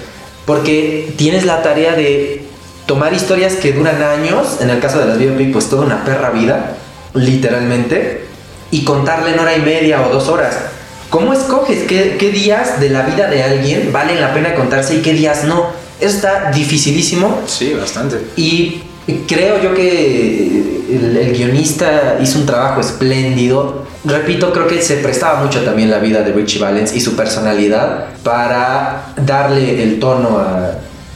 [0.44, 2.42] Porque tienes la tarea de
[2.86, 6.30] tomar historias que duran años, en el caso de las biopic, pues toda una perra
[6.30, 6.72] vida,
[7.14, 8.24] literalmente,
[8.72, 10.58] y contarla en hora y media o dos horas.
[11.10, 15.00] ¿Cómo escoges qué, qué días de la vida de alguien valen la pena contarse y
[15.00, 15.78] qué días no?
[16.00, 18.16] Eso está dificilísimo Sí, bastante.
[18.36, 18.82] y
[19.26, 20.46] creo yo que
[20.90, 23.84] el, el guionista hizo un trabajo espléndido.
[24.04, 28.06] Repito, creo que se prestaba mucho también la vida de Richie Valens y su personalidad
[28.22, 30.72] para darle el tono a,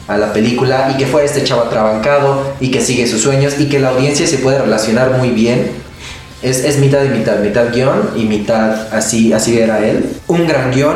[0.07, 3.69] a la película y que fue este chavo atrabancado y que sigue sus sueños y
[3.69, 5.71] que la audiencia se puede relacionar muy bien.
[6.43, 10.05] Es, es mitad y mitad, mitad guion y mitad así, así era él.
[10.27, 10.93] Un gran guion,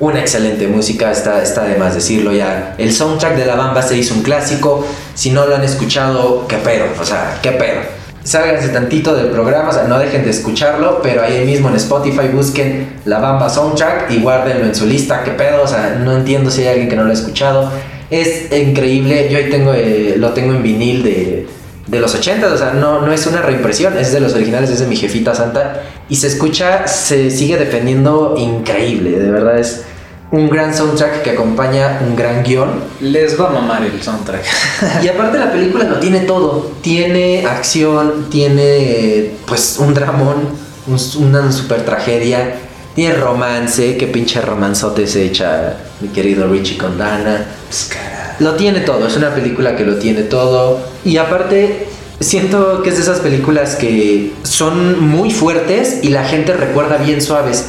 [0.00, 2.74] una excelente música, está, está de más decirlo ya.
[2.78, 4.84] El soundtrack de La Bamba se hizo un clásico.
[5.14, 7.80] Si no lo han escuchado, qué pedo, o sea, qué pedo.
[8.24, 12.28] Sálganse tantito del programa, o sea, no dejen de escucharlo, pero ahí mismo en Spotify
[12.32, 16.50] busquen La Bamba Soundtrack y guárdenlo en su lista, qué pedo, o sea, no entiendo
[16.50, 17.70] si hay alguien que no lo ha escuchado.
[18.10, 21.46] Es increíble, yo ahí tengo, eh, lo tengo en vinil de,
[21.86, 24.80] de los 80, o sea, no, no es una reimpresión, es de los originales, es
[24.80, 25.82] de mi jefita santa.
[26.08, 29.84] Y se escucha, se sigue defendiendo increíble, de verdad es
[30.32, 32.68] un gran soundtrack que acompaña un gran guion.
[33.00, 34.44] Les va a mamar el soundtrack.
[35.02, 40.36] Y aparte la película lo tiene todo, tiene acción, tiene pues un dramón,
[40.86, 42.54] un- una super tragedia,
[42.94, 47.46] tiene romance, qué pinche romanzote se echa mi querido Richie con Dana.
[48.38, 50.80] Lo tiene todo, es una película que lo tiene todo.
[51.04, 51.88] Y aparte,
[52.20, 57.20] siento que es de esas películas que son muy fuertes y la gente recuerda bien
[57.20, 57.66] suaves.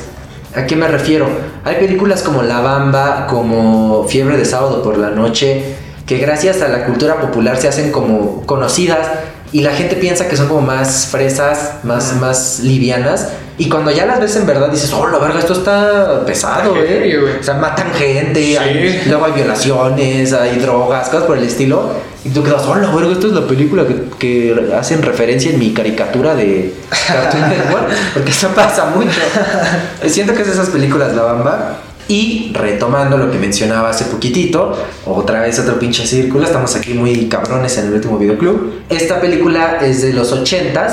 [0.54, 1.30] ¿A qué me refiero?
[1.64, 5.76] Hay películas como La Bamba, como Fiebre de Sábado por la Noche,
[6.06, 9.00] que gracias a la cultura popular se hacen como conocidas
[9.54, 13.30] y la gente piensa que son como más fresas, más, más livianas.
[13.58, 17.18] Y cuando ya las ves en verdad dices, oh, la verga, esto está pesado, eh.
[17.22, 17.36] güey.
[17.40, 18.58] O sea, matan gente, Sí.
[18.58, 21.92] hay- luego hay violaciones, hay drogas, cosas por el estilo.
[22.24, 25.60] Y tú quedas, oh, la verga, esta es la película que, que hacen referencia en
[25.60, 26.74] mi caricatura de
[27.08, 29.20] Cartoon Network, porque eso pasa mucho.
[30.08, 31.78] Siento que es esas películas La Bamba.
[32.08, 34.76] Y retomando lo que mencionaba hace poquitito,
[35.06, 38.82] otra vez otro pinche círculo, estamos aquí muy cabrones en el último videoclub.
[38.90, 40.92] Esta película es de los 80s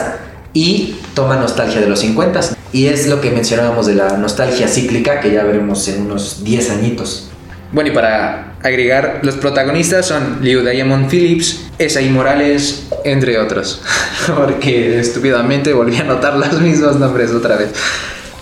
[0.59, 2.57] y toma nostalgia de los 50s.
[2.73, 6.71] Y es lo que mencionábamos de la nostalgia cíclica que ya veremos en unos 10
[6.71, 7.31] añitos.
[7.71, 13.83] Bueno, y para agregar, los protagonistas son Liu Diamond Phillips, Esai Morales, entre otros.
[14.37, 17.71] Porque estúpidamente volví a anotar los mismos nombres otra vez.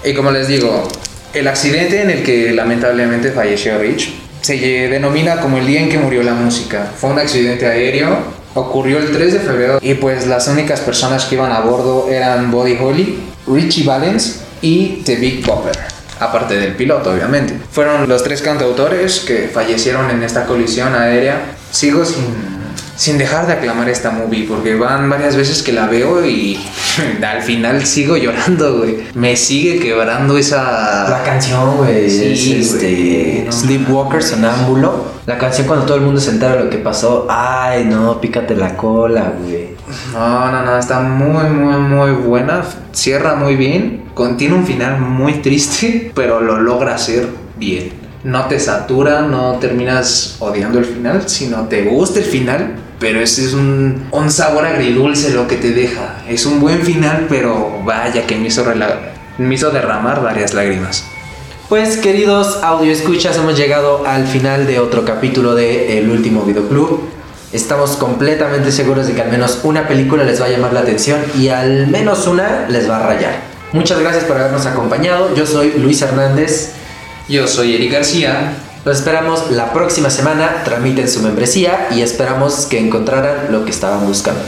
[0.02, 0.88] Y como les digo,
[1.34, 4.56] el accidente en el que lamentablemente falleció Rich se
[4.88, 6.90] denomina como el día en que murió la música.
[6.97, 8.16] Fue un accidente aéreo,
[8.57, 12.51] ocurrió el 3 de febrero y pues las únicas personas que iban a bordo eran
[12.51, 15.77] Buddy Holly, Richie Valens y The Big Bopper.
[16.19, 17.55] Aparte del piloto, obviamente.
[17.70, 21.43] Fueron los tres cantautores que fallecieron en esta colisión aérea.
[21.70, 22.56] Sigo sin,
[22.97, 26.59] sin dejar de aclamar esta movie, porque van varias veces que la veo y
[27.23, 29.05] al final sigo llorando, güey.
[29.14, 31.09] Me sigue quebrando esa...
[31.09, 35.16] La canción, güey, Sí, es este, no Sleepwalker, Sonámbulo.
[35.27, 37.27] La canción cuando todo el mundo se entera de lo que pasó.
[37.28, 39.77] Ay, no, pícate la cola, güey.
[40.12, 42.62] No, no, no, está muy, muy, muy buena.
[42.93, 44.05] Cierra muy bien.
[44.14, 47.28] Contiene un final muy triste, pero lo logra hacer
[47.59, 47.93] bien.
[48.24, 53.44] No te satura, no terminas odiando el final, sino te gusta el final, pero ese
[53.44, 56.23] es un, un sabor agridulce lo que te deja.
[56.28, 58.97] Es un buen final, pero vaya que me hizo, rela-
[59.39, 61.05] me hizo derramar varias lágrimas.
[61.68, 67.01] Pues queridos audio escuchas, hemos llegado al final de otro capítulo de El último videoclub.
[67.52, 71.20] Estamos completamente seguros de que al menos una película les va a llamar la atención
[71.36, 73.40] y al menos una les va a rayar.
[73.73, 75.35] Muchas gracias por habernos acompañado.
[75.35, 76.73] Yo soy Luis Hernández.
[77.28, 78.52] Yo soy Eric García.
[78.87, 80.63] Los esperamos la próxima semana.
[80.63, 84.41] Tramiten su membresía y esperamos que encontraran lo que estaban buscando.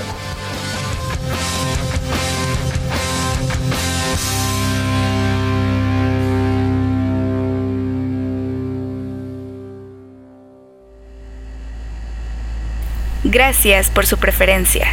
[13.24, 14.86] Gracias por su preferencia.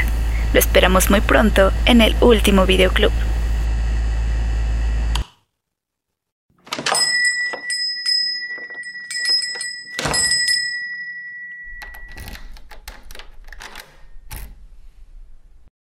[0.53, 3.11] Lo esperamos muy pronto en el último videoclub.